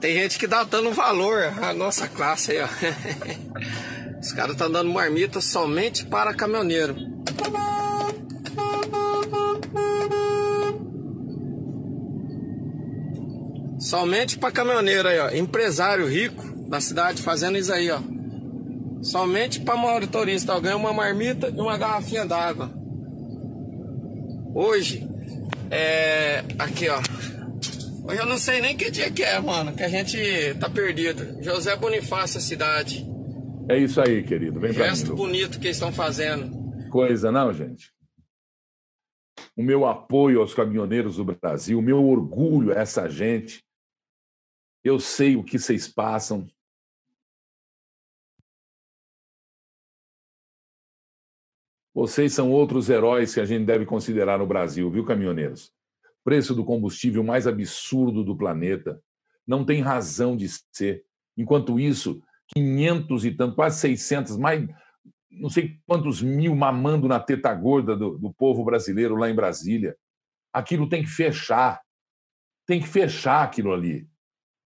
Tem 0.02 0.16
gente 0.16 0.38
que 0.38 0.48
dá 0.48 0.64
dando 0.64 0.92
valor 0.92 1.42
à 1.62 1.74
nossa 1.74 2.10
classe 2.10 2.52
aí, 2.52 2.62
ó. 2.62 2.68
Os 4.20 4.34
caras 4.34 4.52
estão 4.52 4.70
dando 4.70 4.92
marmita 4.92 5.40
somente 5.40 6.06
para 6.06 6.34
caminhoneiro. 6.34 6.96
Somente 13.94 14.40
para 14.40 14.52
caminhoneiro 14.52 15.08
aí, 15.08 15.20
ó. 15.20 15.30
Empresário 15.30 16.08
rico 16.08 16.44
da 16.68 16.82
cidade 16.82 17.22
fazendo 17.22 17.60
isso 17.60 17.72
aí, 17.72 17.92
ó. 17.92 18.00
Somente 19.04 19.60
para 19.60 19.76
motorista. 19.76 20.60
Ganha 20.60 20.76
uma 20.76 20.92
marmita 20.92 21.50
e 21.50 21.60
uma 21.62 21.78
garrafinha 21.78 22.26
d'água. 22.26 22.72
Hoje, 24.56 25.08
é. 25.70 26.44
Aqui, 26.58 26.90
ó. 26.90 27.00
Hoje 28.10 28.20
eu 28.20 28.26
não 28.26 28.40
sei 28.40 28.62
nem 28.62 28.76
que 28.76 28.90
dia 28.90 29.12
que 29.12 29.22
é, 29.22 29.40
mano, 29.40 29.76
que 29.76 29.84
a 29.84 29.88
gente 29.90 30.18
tá 30.60 30.68
perdido. 30.68 31.44
José 31.44 31.76
Bonifácio, 31.76 32.40
a 32.40 32.42
cidade. 32.42 33.08
É 33.70 33.78
isso 33.78 34.02
aí, 34.02 34.24
querido. 34.24 34.60
Vem 34.60 34.74
pra 34.74 34.88
Gesto 34.88 35.12
mim, 35.12 35.18
bonito 35.18 35.60
que 35.60 35.68
eles 35.68 35.78
estão 35.78 35.94
fazendo 35.94 36.64
coisa, 36.90 37.32
não, 37.32 37.54
gente? 37.54 37.92
O 39.56 39.62
meu 39.62 39.86
apoio 39.86 40.42
aos 40.42 40.56
caminhoneiros 40.56 41.18
do 41.18 41.24
Brasil, 41.24 41.78
o 41.78 41.82
meu 41.82 42.04
orgulho 42.04 42.76
a 42.76 42.82
essa 42.82 43.08
gente. 43.08 43.64
Eu 44.84 45.00
sei 45.00 45.36
o 45.36 45.44
que 45.44 45.58
vocês 45.58 45.88
passam. 45.88 46.48
Vocês 51.94 52.34
são 52.34 52.52
outros 52.52 52.90
heróis 52.90 53.34
que 53.34 53.40
a 53.40 53.46
gente 53.46 53.66
deve 53.66 53.86
considerar 53.86 54.40
no 54.40 54.48
Brasil, 54.48 54.90
viu, 54.90 55.06
caminhoneiros? 55.06 55.72
Preço 56.24 56.56
do 56.56 56.66
combustível 56.66 57.24
mais 57.24 57.46
absurdo 57.46 58.24
do 58.24 58.36
planeta. 58.36 59.02
Não 59.46 59.64
tem 59.64 59.80
razão 59.80 60.36
de 60.36 60.48
ser. 60.72 61.06
Enquanto 61.38 61.80
isso, 61.80 62.22
500 62.56 63.26
e 63.26 63.32
tanto, 63.32 63.56
quase 63.56 63.80
600, 63.80 64.38
mais 64.38 64.68
não 65.30 65.50
sei 65.50 65.80
quantos 65.86 66.22
mil 66.22 66.56
mamando 66.56 67.08
na 67.08 67.20
teta 67.20 67.54
gorda 67.54 67.96
do, 67.96 68.18
do 68.18 68.34
povo 68.34 68.64
brasileiro 68.64 69.16
lá 69.16 69.30
em 69.30 69.36
Brasília. 69.36 69.96
Aquilo 70.52 70.90
tem 70.90 71.04
que 71.04 71.10
fechar. 71.10 71.82
Tem 72.66 72.80
que 72.80 72.88
fechar 72.88 73.44
aquilo 73.44 73.74
ali. 73.74 74.08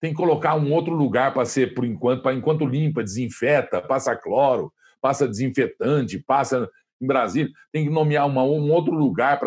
Tem 0.04 0.12
que 0.12 0.18
colocar 0.18 0.54
um 0.54 0.70
outro 0.70 0.94
lugar 0.94 1.32
para 1.32 1.46
ser, 1.46 1.72
por 1.72 1.82
enquanto, 1.82 2.22
para 2.22 2.34
enquanto 2.34 2.66
limpa, 2.66 3.02
desinfeta, 3.02 3.80
passa 3.80 4.14
cloro, 4.14 4.70
passa 5.00 5.26
desinfetante, 5.26 6.18
passa 6.18 6.68
em 7.00 7.06
Brasília. 7.06 7.50
Tem 7.72 7.84
que 7.84 7.90
nomear 7.90 8.26
uma, 8.26 8.42
um 8.42 8.70
outro 8.70 8.92
lugar 8.92 9.40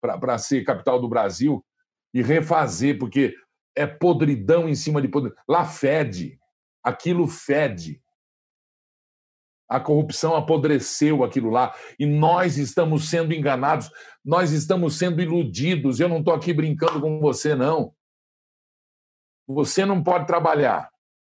para 0.00 0.36
ser 0.38 0.64
capital 0.64 1.00
do 1.00 1.08
Brasil 1.08 1.64
e 2.12 2.22
refazer, 2.22 2.98
porque 2.98 3.36
é 3.72 3.86
podridão 3.86 4.68
em 4.68 4.74
cima 4.74 5.00
de 5.00 5.06
podridão. 5.06 5.38
Lá 5.48 5.64
fede. 5.64 6.40
Aquilo 6.82 7.28
fede. 7.28 8.02
A 9.68 9.78
corrupção 9.78 10.34
apodreceu 10.34 11.22
aquilo 11.22 11.50
lá 11.50 11.72
e 12.00 12.04
nós 12.04 12.58
estamos 12.58 13.08
sendo 13.08 13.32
enganados, 13.32 13.88
nós 14.24 14.50
estamos 14.50 14.98
sendo 14.98 15.22
iludidos. 15.22 16.00
Eu 16.00 16.08
não 16.08 16.18
estou 16.18 16.34
aqui 16.34 16.52
brincando 16.52 17.00
com 17.00 17.20
você, 17.20 17.54
não. 17.54 17.94
Você 19.46 19.84
não 19.84 20.02
pode 20.02 20.26
trabalhar. 20.26 20.90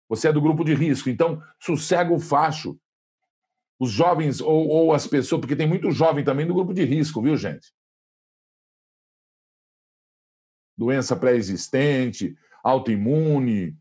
Você 0.10 0.28
é 0.28 0.34
do 0.34 0.42
grupo 0.42 0.64
de 0.64 0.74
risco. 0.74 1.10
Então, 1.10 1.42
sossega 1.60 2.14
o 2.14 2.20
facho. 2.20 2.80
Os 3.80 3.92
jovens 3.92 4.40
ou, 4.40 4.68
ou 4.68 4.94
as 4.94 5.08
pessoas, 5.08 5.42
porque 5.42 5.56
tem 5.56 5.68
muito 5.68 5.92
jovem 5.92 6.24
também 6.24 6.46
do 6.46 6.54
grupo 6.54 6.74
de 6.74 6.84
risco, 6.86 7.22
viu, 7.22 7.36
gente? 7.36 7.74
Doença 10.78 11.16
pré-existente, 11.16 12.36
autoimune, 12.64 13.78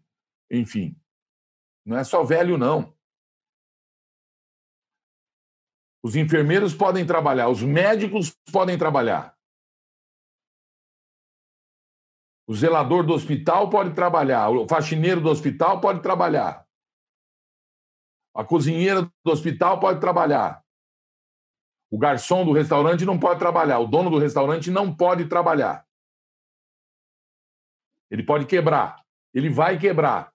enfim. 0.51 0.97
Não 1.85 1.97
é 1.97 2.05
só 2.05 2.23
velho, 2.23 2.59
não. 2.59 2.95
Os 6.03 6.17
enfermeiros 6.17 6.75
podem 6.75 7.07
trabalhar, 7.07 7.49
os 7.49 7.63
médicos 7.63 8.37
podem 8.53 8.77
trabalhar. 8.77 9.37
O 12.47 12.55
zelador 12.55 13.07
do 13.07 13.13
hospital 13.13 13.71
pode 13.71 13.95
trabalhar, 13.95 14.51
o 14.51 14.69
faxineiro 14.69 15.21
do 15.21 15.29
hospital 15.29 15.81
pode 15.81 16.03
trabalhar. 16.03 16.67
A 18.35 18.45
cozinheira 18.45 19.03
do 19.03 19.31
hospital 19.31 19.79
pode 19.79 20.01
trabalhar. 20.01 20.63
O 21.91 21.99
garçom 21.99 22.45
do 22.45 22.53
restaurante 22.53 23.05
não 23.05 23.19
pode 23.19 23.39
trabalhar, 23.39 23.79
o 23.79 23.87
dono 23.87 24.11
do 24.11 24.19
restaurante 24.19 24.71
não 24.71 24.95
pode 24.95 25.29
trabalhar. 25.29 25.87
Ele 28.11 28.25
pode 28.25 28.47
quebrar, 28.47 29.03
ele 29.33 29.49
vai 29.49 29.79
quebrar 29.79 30.33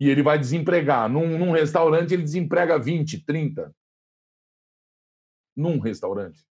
e 0.00 0.08
ele 0.08 0.22
vai 0.22 0.38
desempregar. 0.38 1.08
Num, 1.08 1.38
num 1.38 1.52
restaurante, 1.52 2.14
ele 2.14 2.22
desemprega 2.22 2.78
20, 2.78 3.24
30 3.24 3.74
num 5.56 5.78
restaurante. 5.78 6.44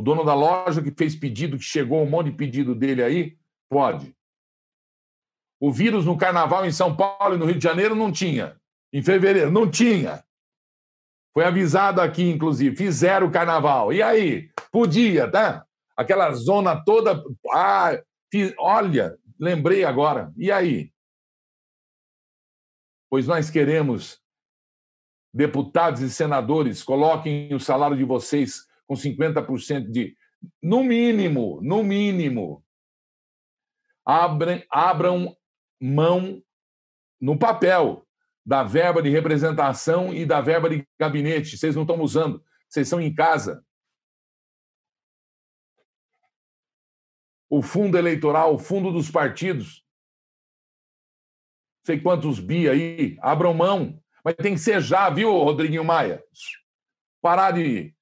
O 0.00 0.02
dono 0.02 0.24
da 0.24 0.32
loja 0.32 0.82
que 0.82 0.90
fez 0.90 1.14
pedido, 1.14 1.58
que 1.58 1.62
chegou 1.62 2.02
um 2.02 2.08
monte 2.08 2.30
de 2.30 2.36
pedido 2.38 2.74
dele 2.74 3.02
aí, 3.02 3.36
pode. 3.68 4.16
O 5.60 5.70
vírus 5.70 6.06
no 6.06 6.16
carnaval 6.16 6.64
em 6.64 6.72
São 6.72 6.96
Paulo 6.96 7.34
e 7.34 7.38
no 7.38 7.44
Rio 7.44 7.58
de 7.58 7.62
Janeiro 7.62 7.94
não 7.94 8.10
tinha. 8.10 8.58
Em 8.94 9.02
fevereiro, 9.02 9.50
não 9.50 9.70
tinha. 9.70 10.24
Foi 11.34 11.44
avisado 11.44 12.00
aqui, 12.00 12.30
inclusive. 12.30 12.74
Fizeram 12.74 13.26
o 13.26 13.30
carnaval. 13.30 13.92
E 13.92 14.02
aí? 14.02 14.50
Podia, 14.72 15.30
tá? 15.30 15.66
Aquela 15.94 16.32
zona 16.32 16.82
toda. 16.82 17.22
Ah, 17.52 17.90
fiz... 18.32 18.54
olha, 18.58 19.18
lembrei 19.38 19.84
agora. 19.84 20.32
E 20.34 20.50
aí? 20.50 20.90
Pois 23.10 23.26
nós 23.26 23.50
queremos 23.50 24.18
deputados 25.30 26.00
e 26.00 26.08
senadores, 26.08 26.82
coloquem 26.82 27.52
o 27.54 27.60
salário 27.60 27.98
de 27.98 28.04
vocês 28.04 28.69
com 28.90 28.96
50% 28.96 29.88
de. 29.88 30.16
No 30.60 30.82
mínimo, 30.82 31.60
no 31.62 31.84
mínimo. 31.84 32.64
Abram, 34.04 34.60
abram 34.68 35.36
mão 35.80 36.42
no 37.20 37.38
papel 37.38 38.04
da 38.44 38.64
verba 38.64 39.00
de 39.00 39.08
representação 39.08 40.12
e 40.12 40.26
da 40.26 40.40
verba 40.40 40.68
de 40.68 40.84
gabinete. 40.98 41.56
Vocês 41.56 41.76
não 41.76 41.82
estão 41.82 42.00
usando, 42.00 42.44
vocês 42.68 42.88
estão 42.88 43.00
em 43.00 43.14
casa. 43.14 43.64
O 47.48 47.62
fundo 47.62 47.96
eleitoral, 47.96 48.54
o 48.54 48.58
fundo 48.58 48.90
dos 48.90 49.08
partidos. 49.08 49.84
Sei 51.86 52.00
quantos 52.00 52.40
bi 52.40 52.68
aí, 52.68 53.16
abram 53.20 53.54
mão. 53.54 54.02
Mas 54.24 54.34
tem 54.34 54.54
que 54.54 54.60
ser 54.60 54.80
já, 54.80 55.08
viu, 55.10 55.30
Rodriguinho 55.30 55.84
Maia? 55.84 56.24
Parar 57.22 57.52
de, 57.52 57.94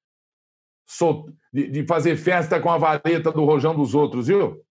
de 1.53 1.87
fazer 1.87 2.16
festa 2.16 2.61
com 2.61 2.70
a 2.70 2.79
vareta 2.79 3.31
do 3.31 3.44
rojão 3.44 3.74
dos 3.74 3.94
outros, 3.94 4.29
viu? 4.29 4.64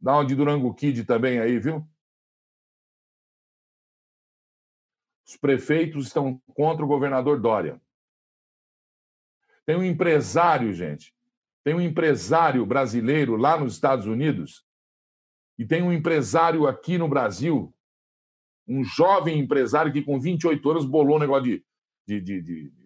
Dá 0.00 0.14
uma 0.14 0.24
de 0.24 0.34
Durango 0.34 0.72
Kid 0.74 1.04
também 1.04 1.40
aí, 1.40 1.58
viu? 1.58 1.86
Os 5.26 5.36
prefeitos 5.36 6.06
estão 6.06 6.40
contra 6.54 6.84
o 6.84 6.88
governador 6.88 7.40
Dória. 7.40 7.80
Tem 9.64 9.76
um 9.76 9.84
empresário, 9.84 10.72
gente. 10.72 11.14
Tem 11.64 11.74
um 11.74 11.80
empresário 11.80 12.64
brasileiro 12.66 13.36
lá 13.36 13.58
nos 13.58 13.74
Estados 13.74 14.06
Unidos 14.06 14.64
e 15.58 15.66
tem 15.66 15.82
um 15.82 15.92
empresário 15.92 16.66
aqui 16.66 16.98
no 16.98 17.08
Brasil, 17.08 17.72
um 18.66 18.82
jovem 18.82 19.38
empresário 19.38 19.92
que 19.92 20.02
com 20.02 20.18
28 20.18 20.70
anos 20.70 20.84
bolou 20.84 21.16
um 21.16 21.20
negócio 21.20 21.44
de, 21.44 21.64
de, 22.06 22.20
de, 22.20 22.42
de 22.42 22.81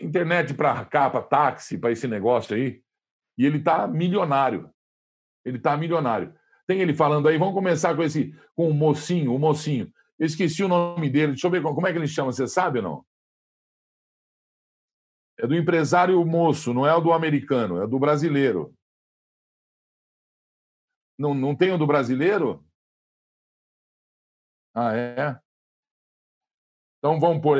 internet 0.00 0.54
para 0.54 0.84
cá, 0.84 1.08
para 1.08 1.22
táxi, 1.22 1.78
para 1.78 1.92
esse 1.92 2.06
negócio 2.06 2.54
aí. 2.54 2.82
E 3.38 3.44
ele 3.44 3.58
está 3.58 3.86
milionário. 3.86 4.70
Ele 5.44 5.58
está 5.58 5.76
milionário. 5.76 6.34
Tem 6.66 6.80
ele 6.80 6.94
falando 6.94 7.28
aí, 7.28 7.38
vamos 7.38 7.54
começar 7.54 7.94
com 7.94 8.02
esse, 8.02 8.34
com 8.54 8.68
o 8.68 8.74
mocinho, 8.74 9.34
o 9.34 9.38
mocinho. 9.38 9.92
Eu 10.18 10.26
esqueci 10.26 10.64
o 10.64 10.68
nome 10.68 11.08
dele, 11.08 11.32
deixa 11.32 11.46
eu 11.46 11.50
ver 11.50 11.62
como 11.62 11.86
é 11.86 11.92
que 11.92 11.98
ele 11.98 12.08
chama, 12.08 12.32
você 12.32 12.48
sabe 12.48 12.78
ou 12.78 12.84
não? 12.84 13.06
É 15.38 15.46
do 15.46 15.54
empresário 15.54 16.24
moço, 16.24 16.72
não 16.72 16.86
é 16.86 16.94
o 16.94 17.00
do 17.00 17.12
americano, 17.12 17.82
é 17.82 17.86
do 17.86 17.98
brasileiro. 17.98 18.74
Não, 21.18 21.34
não 21.34 21.54
tem 21.54 21.72
o 21.72 21.78
do 21.78 21.86
brasileiro? 21.86 22.66
Ah, 24.74 24.94
é? 24.94 25.40
Então 27.06 27.20
vamos 27.20 27.40
por. 27.40 27.56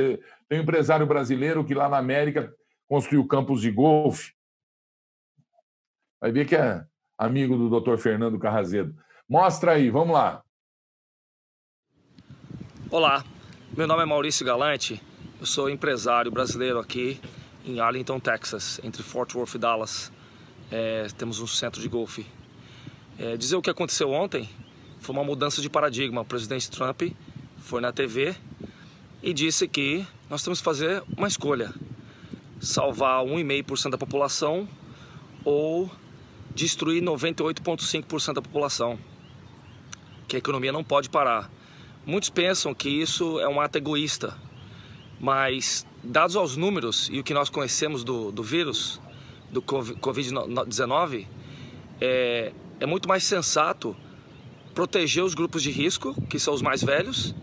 Tem 0.48 0.58
um 0.58 0.62
empresário 0.62 1.06
brasileiro 1.06 1.64
que 1.64 1.72
lá 1.72 1.88
na 1.88 1.98
América 1.98 2.52
construiu 2.88 3.24
campos 3.28 3.60
de 3.60 3.70
golfe. 3.70 4.32
Vai 6.20 6.32
ver 6.32 6.46
que 6.46 6.56
é 6.56 6.84
amigo 7.16 7.56
do 7.56 7.80
Dr. 7.80 7.96
Fernando 7.96 8.40
Carrazedo. 8.40 8.92
Mostra 9.28 9.72
aí, 9.72 9.88
vamos 9.88 10.14
lá. 10.14 10.42
Olá, 12.90 13.24
meu 13.76 13.86
nome 13.86 14.02
é 14.02 14.06
Maurício 14.06 14.44
Galante, 14.44 15.00
eu 15.38 15.46
sou 15.46 15.70
empresário 15.70 16.30
brasileiro 16.30 16.80
aqui 16.80 17.20
em 17.64 17.78
Arlington, 17.78 18.18
Texas, 18.18 18.80
entre 18.82 19.04
Fort 19.04 19.32
Worth 19.32 19.54
e 19.54 19.58
Dallas. 19.58 20.12
É, 20.72 21.06
temos 21.16 21.38
um 21.38 21.46
centro 21.46 21.80
de 21.80 21.88
golfe. 21.88 22.26
É, 23.16 23.36
dizer 23.36 23.54
o 23.54 23.62
que 23.62 23.70
aconteceu 23.70 24.10
ontem 24.10 24.48
foi 24.98 25.14
uma 25.14 25.24
mudança 25.24 25.62
de 25.62 25.70
paradigma. 25.70 26.22
O 26.22 26.24
presidente 26.24 26.68
Trump 26.68 27.02
foi 27.58 27.80
na 27.80 27.92
TV 27.92 28.34
e 29.22 29.32
disse 29.32 29.66
que 29.66 30.06
nós 30.28 30.42
temos 30.42 30.58
que 30.58 30.64
fazer 30.64 31.02
uma 31.16 31.28
escolha: 31.28 31.72
salvar 32.60 33.24
1,5% 33.24 33.90
da 33.90 33.98
população 33.98 34.68
ou 35.44 35.90
destruir 36.54 37.02
98,5% 37.02 38.34
da 38.34 38.42
população. 38.42 38.98
Que 40.26 40.36
a 40.36 40.38
economia 40.38 40.72
não 40.72 40.82
pode 40.82 41.08
parar. 41.08 41.50
Muitos 42.04 42.30
pensam 42.30 42.74
que 42.74 42.88
isso 42.88 43.38
é 43.40 43.48
um 43.48 43.60
ato 43.60 43.78
egoísta, 43.78 44.36
mas 45.20 45.86
dados 46.02 46.36
aos 46.36 46.56
números 46.56 47.08
e 47.12 47.18
o 47.18 47.24
que 47.24 47.34
nós 47.34 47.50
conhecemos 47.50 48.04
do, 48.04 48.30
do 48.30 48.42
vírus, 48.42 49.00
do 49.50 49.62
Covid-19, 49.62 51.26
é, 52.00 52.52
é 52.78 52.86
muito 52.86 53.08
mais 53.08 53.24
sensato 53.24 53.96
proteger 54.74 55.24
os 55.24 55.34
grupos 55.34 55.62
de 55.62 55.70
risco, 55.70 56.14
que 56.28 56.38
são 56.38 56.54
os 56.54 56.62
mais 56.62 56.82
velhos, 56.82 57.34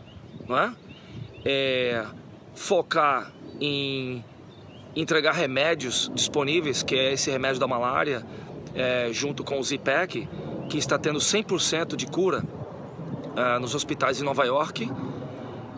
não 0.48 0.58
é? 0.58 0.76
É 1.46 2.06
focar 2.56 3.32
em 3.60 4.24
entregar 4.96 5.34
remédios 5.34 6.12
disponíveis, 6.14 6.84
que 6.84 6.96
é 6.96 7.14
esse 7.14 7.32
remédio 7.32 7.60
da 7.60 7.68
malária, 7.68 8.26
é, 8.76 9.10
junto 9.12 9.44
com 9.44 9.60
o 9.60 9.64
Z-Pack, 9.64 10.28
que 10.70 10.78
está 10.78 10.98
tendo 10.98 11.20
100% 11.20 11.96
de 11.96 12.06
cura 12.06 12.44
é, 13.36 13.60
nos 13.60 13.74
hospitais 13.76 14.22
em 14.22 14.24
Nova 14.24 14.46
York, 14.46 14.90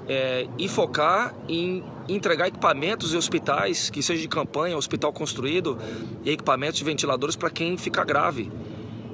é, 0.07 0.47
e 0.57 0.67
focar 0.67 1.33
em 1.47 1.83
entregar 2.07 2.47
equipamentos 2.47 3.13
e 3.13 3.17
hospitais, 3.17 3.89
que 3.89 4.03
seja 4.03 4.21
de 4.21 4.27
campanha, 4.27 4.77
hospital 4.77 5.11
construído, 5.11 5.77
e 6.23 6.29
equipamentos 6.29 6.77
de 6.77 6.83
ventiladores 6.83 7.35
para 7.35 7.49
quem 7.49 7.77
fica 7.77 8.03
grave. 8.03 8.51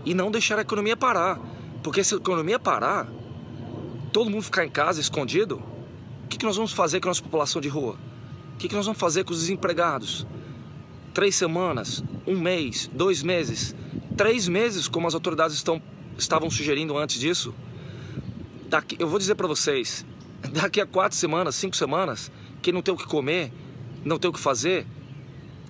E 0.04 0.14
não 0.14 0.30
deixar 0.30 0.58
a 0.58 0.62
economia 0.62 0.98
parar. 0.98 1.40
Porque 1.84 2.04
se 2.04 2.14
a 2.14 2.18
economia 2.18 2.60
parar, 2.60 3.08
todo 4.12 4.30
mundo 4.30 4.44
ficar 4.44 4.66
em 4.66 4.70
casa 4.70 5.00
escondido, 5.00 5.62
que, 6.32 6.38
que 6.38 6.46
nós 6.46 6.56
vamos 6.56 6.72
fazer 6.72 7.00
com 7.00 7.08
a 7.08 7.12
nossa 7.12 7.22
população 7.22 7.62
de 7.62 7.68
rua? 7.68 7.98
O 8.54 8.58
que, 8.58 8.68
que 8.68 8.76
nós 8.76 8.86
vamos 8.86 9.00
fazer 9.00 9.24
com 9.24 9.34
os 9.34 9.40
desempregados? 9.42 10.26
três 11.14 11.36
semanas, 11.36 12.04
um 12.26 12.40
mês, 12.40 12.90
dois 12.94 13.22
meses, 13.22 13.76
três 14.16 14.48
meses, 14.48 14.88
como 14.88 15.08
as 15.08 15.14
autoridades 15.14 15.56
estão, 15.56 15.82
estavam 16.18 16.50
sugerindo 16.50 16.98
antes 16.98 17.20
disso. 17.20 17.54
Daqui, 18.68 18.96
eu 19.00 19.08
vou 19.08 19.20
dizer 19.20 19.36
para 19.36 19.48
vocês, 19.48 20.06
daqui 20.52 20.80
a 20.80 20.86
quatro 20.86 21.18
semanas, 21.18 21.56
cinco 21.56 21.76
semanas, 21.76 22.32
quem 22.62 22.74
não 22.74 22.82
tem 22.82 22.94
o 22.94 22.98
que 22.98 23.06
comer, 23.06 23.52
não 24.04 24.18
tem 24.18 24.30
o 24.30 24.34
que 24.34 24.40
fazer, 24.40 24.88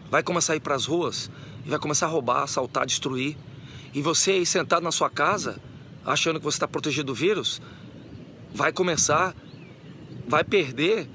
vai 0.10 0.22
começar 0.22 0.54
a 0.54 0.56
ir 0.56 0.60
para 0.60 0.76
as 0.76 0.86
ruas 0.86 1.32
e 1.66 1.70
vai 1.70 1.80
começar 1.80 2.06
a 2.06 2.10
roubar, 2.10 2.44
assaltar, 2.44 2.86
destruir. 2.86 3.38
E 3.94 4.02
você 4.02 4.32
aí 4.32 4.46
sentado 4.46 4.84
na 4.84 4.92
sua 4.92 5.10
casa, 5.10 5.60
achando 6.06 6.40
que 6.40 6.46
você 6.46 6.58
está 6.58 6.68
protegido 6.68 7.08
do 7.08 7.16
vírus, 7.16 7.62
vai 8.54 8.72
começar, 8.72 9.36
vai 10.32 10.44
perder 10.44 11.08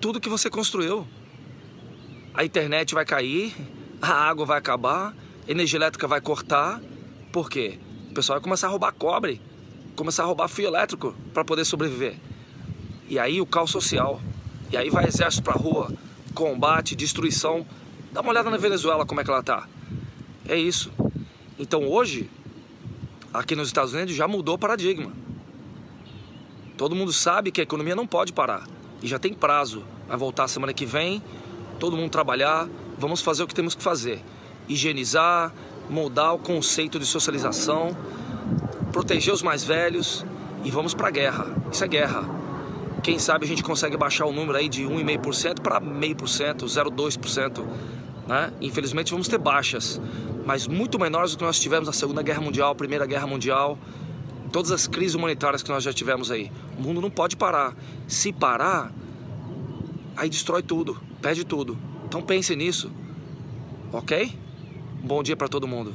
tudo 0.00 0.20
que 0.20 0.28
você 0.28 0.48
construiu 0.48 1.06
a 2.36 2.44
internet 2.44 2.94
vai 2.94 3.06
cair, 3.06 3.56
a 4.00 4.12
água 4.12 4.44
vai 4.44 4.58
acabar, 4.58 5.16
a 5.48 5.50
energia 5.50 5.78
elétrica 5.78 6.06
vai 6.06 6.20
cortar. 6.20 6.82
Por 7.32 7.48
quê? 7.48 7.78
O 8.10 8.12
pessoal 8.12 8.38
vai 8.38 8.44
começar 8.44 8.66
a 8.66 8.70
roubar 8.70 8.92
cobre, 8.92 9.40
começar 9.96 10.22
a 10.22 10.26
roubar 10.26 10.46
fio 10.46 10.66
elétrico 10.66 11.14
para 11.32 11.42
poder 11.46 11.64
sobreviver. 11.64 12.14
E 13.08 13.18
aí 13.18 13.40
o 13.40 13.46
caos 13.46 13.70
social. 13.70 14.20
E 14.70 14.76
aí 14.76 14.90
vai 14.90 15.06
exército 15.06 15.42
para 15.42 15.54
rua, 15.54 15.90
combate, 16.34 16.94
destruição. 16.94 17.66
Dá 18.12 18.20
uma 18.20 18.32
olhada 18.32 18.50
na 18.50 18.58
Venezuela 18.58 19.06
como 19.06 19.22
é 19.22 19.24
que 19.24 19.30
ela 19.30 19.42
tá. 19.42 19.66
É 20.46 20.56
isso. 20.56 20.92
Então 21.58 21.88
hoje, 21.88 22.28
aqui 23.32 23.56
nos 23.56 23.68
Estados 23.68 23.94
Unidos 23.94 24.14
já 24.14 24.28
mudou 24.28 24.56
o 24.56 24.58
paradigma. 24.58 25.10
Todo 26.76 26.94
mundo 26.94 27.12
sabe 27.12 27.50
que 27.50 27.60
a 27.60 27.64
economia 27.64 27.94
não 27.96 28.06
pode 28.06 28.32
parar. 28.32 28.66
E 29.02 29.06
já 29.06 29.18
tem 29.18 29.32
prazo. 29.32 29.82
Vai 30.08 30.16
voltar 30.16 30.48
semana 30.48 30.72
que 30.72 30.86
vem 30.86 31.22
todo 31.78 31.96
mundo 31.96 32.10
trabalhar, 32.10 32.68
vamos 32.98 33.20
fazer 33.20 33.42
o 33.42 33.46
que 33.46 33.54
temos 33.54 33.74
que 33.74 33.82
fazer. 33.82 34.22
Higienizar, 34.68 35.52
moldar 35.88 36.34
o 36.34 36.38
conceito 36.38 36.98
de 36.98 37.06
socialização, 37.06 37.96
proteger 38.92 39.32
os 39.32 39.42
mais 39.42 39.62
velhos 39.62 40.24
e 40.64 40.70
vamos 40.70 40.94
para 40.94 41.08
a 41.08 41.10
guerra. 41.10 41.46
Isso 41.70 41.84
é 41.84 41.88
guerra. 41.88 42.24
Quem 43.02 43.18
sabe 43.18 43.44
a 43.44 43.48
gente 43.48 43.62
consegue 43.62 43.96
baixar 43.96 44.26
o 44.26 44.32
número 44.32 44.58
aí 44.58 44.68
de 44.68 44.82
1,5% 44.84 45.60
para 45.60 45.80
0,5%, 45.80 46.64
0,2%. 46.64 47.64
Né? 48.26 48.52
Infelizmente 48.60 49.12
vamos 49.12 49.28
ter 49.28 49.38
baixas, 49.38 50.00
mas 50.44 50.66
muito 50.66 50.98
menores 50.98 51.32
do 51.32 51.38
que 51.38 51.44
nós 51.44 51.60
tivemos 51.60 51.86
na 51.86 51.92
Segunda 51.92 52.22
Guerra 52.22 52.40
Mundial, 52.40 52.74
Primeira 52.74 53.06
Guerra 53.06 53.26
Mundial, 53.26 53.78
todas 54.56 54.72
as 54.72 54.86
crises 54.86 55.14
humanitárias 55.14 55.62
que 55.62 55.68
nós 55.68 55.84
já 55.84 55.92
tivemos 55.92 56.30
aí. 56.30 56.50
O 56.78 56.80
mundo 56.80 57.02
não 57.02 57.10
pode 57.10 57.36
parar. 57.36 57.76
Se 58.08 58.32
parar, 58.32 58.90
aí 60.16 60.30
destrói 60.30 60.62
tudo 60.62 60.98
perde 61.26 61.44
tudo. 61.44 61.76
Então 62.04 62.22
pense 62.22 62.54
nisso, 62.54 62.88
ok? 63.92 64.32
Bom 65.02 65.24
dia 65.24 65.36
para 65.36 65.48
todo 65.48 65.66
mundo. 65.66 65.92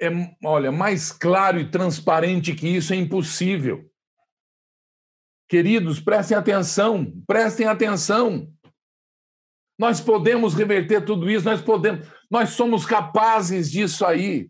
É, 0.00 0.08
olha, 0.44 0.70
mais 0.70 1.10
claro 1.10 1.58
e 1.58 1.68
transparente 1.68 2.54
que 2.54 2.68
isso 2.68 2.92
é 2.92 2.96
impossível. 2.96 3.90
Queridos, 5.48 5.98
prestem 5.98 6.36
atenção, 6.36 7.12
prestem 7.26 7.66
atenção. 7.66 8.48
Nós 9.76 10.00
podemos 10.00 10.54
reverter 10.54 11.04
tudo 11.04 11.28
isso, 11.28 11.44
nós 11.44 11.60
podemos, 11.60 12.06
nós 12.30 12.50
somos 12.50 12.84
capazes 12.84 13.70
disso 13.70 14.04
aí. 14.04 14.48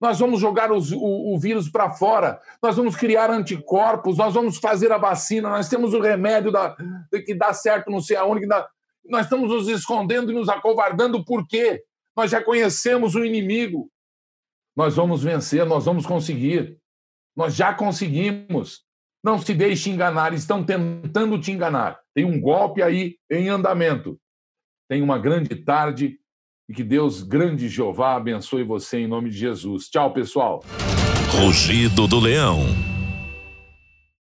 Nós 0.00 0.18
vamos 0.18 0.40
jogar 0.40 0.70
os, 0.72 0.92
o, 0.92 1.34
o 1.34 1.38
vírus 1.38 1.70
para 1.70 1.90
fora, 1.90 2.40
nós 2.62 2.76
vamos 2.76 2.94
criar 2.96 3.30
anticorpos, 3.30 4.18
nós 4.18 4.34
vamos 4.34 4.58
fazer 4.58 4.92
a 4.92 4.98
vacina, 4.98 5.48
nós 5.48 5.68
temos 5.68 5.94
o 5.94 6.00
remédio 6.00 6.52
da, 6.52 6.76
que 7.24 7.34
dá 7.34 7.52
certo 7.54 7.90
não 7.90 8.00
sei 8.00 8.16
aonde, 8.16 8.40
que 8.40 8.46
dá, 8.46 8.68
Nós 9.06 9.24
estamos 9.24 9.50
nos 9.50 9.68
escondendo 9.68 10.30
e 10.30 10.34
nos 10.34 10.48
acovardando 10.48 11.24
por 11.24 11.46
quê? 11.46 11.82
Nós 12.16 12.30
já 12.30 12.42
conhecemos 12.42 13.14
o 13.14 13.24
inimigo. 13.24 13.90
Nós 14.76 14.96
vamos 14.96 15.22
vencer, 15.22 15.64
nós 15.64 15.84
vamos 15.84 16.04
conseguir. 16.04 16.78
Nós 17.36 17.54
já 17.54 17.72
conseguimos. 17.72 18.84
Não 19.22 19.38
se 19.38 19.54
deixe 19.54 19.88
enganar, 19.88 20.34
estão 20.34 20.62
tentando 20.62 21.40
te 21.40 21.50
enganar. 21.50 21.98
Tem 22.14 22.24
um 22.24 22.38
golpe 22.38 22.82
aí 22.82 23.16
em 23.30 23.48
andamento. 23.48 24.20
Tenha 24.88 25.02
uma 25.02 25.18
grande 25.18 25.56
tarde 25.56 26.18
e 26.68 26.72
que 26.72 26.82
Deus, 26.82 27.22
grande 27.22 27.68
Jeová, 27.68 28.16
abençoe 28.16 28.64
você 28.64 28.98
em 28.98 29.06
nome 29.06 29.30
de 29.30 29.36
Jesus. 29.36 29.88
Tchau, 29.88 30.12
pessoal. 30.12 30.62
Rugido 31.30 32.06
do 32.06 32.18
Leão. 32.18 32.93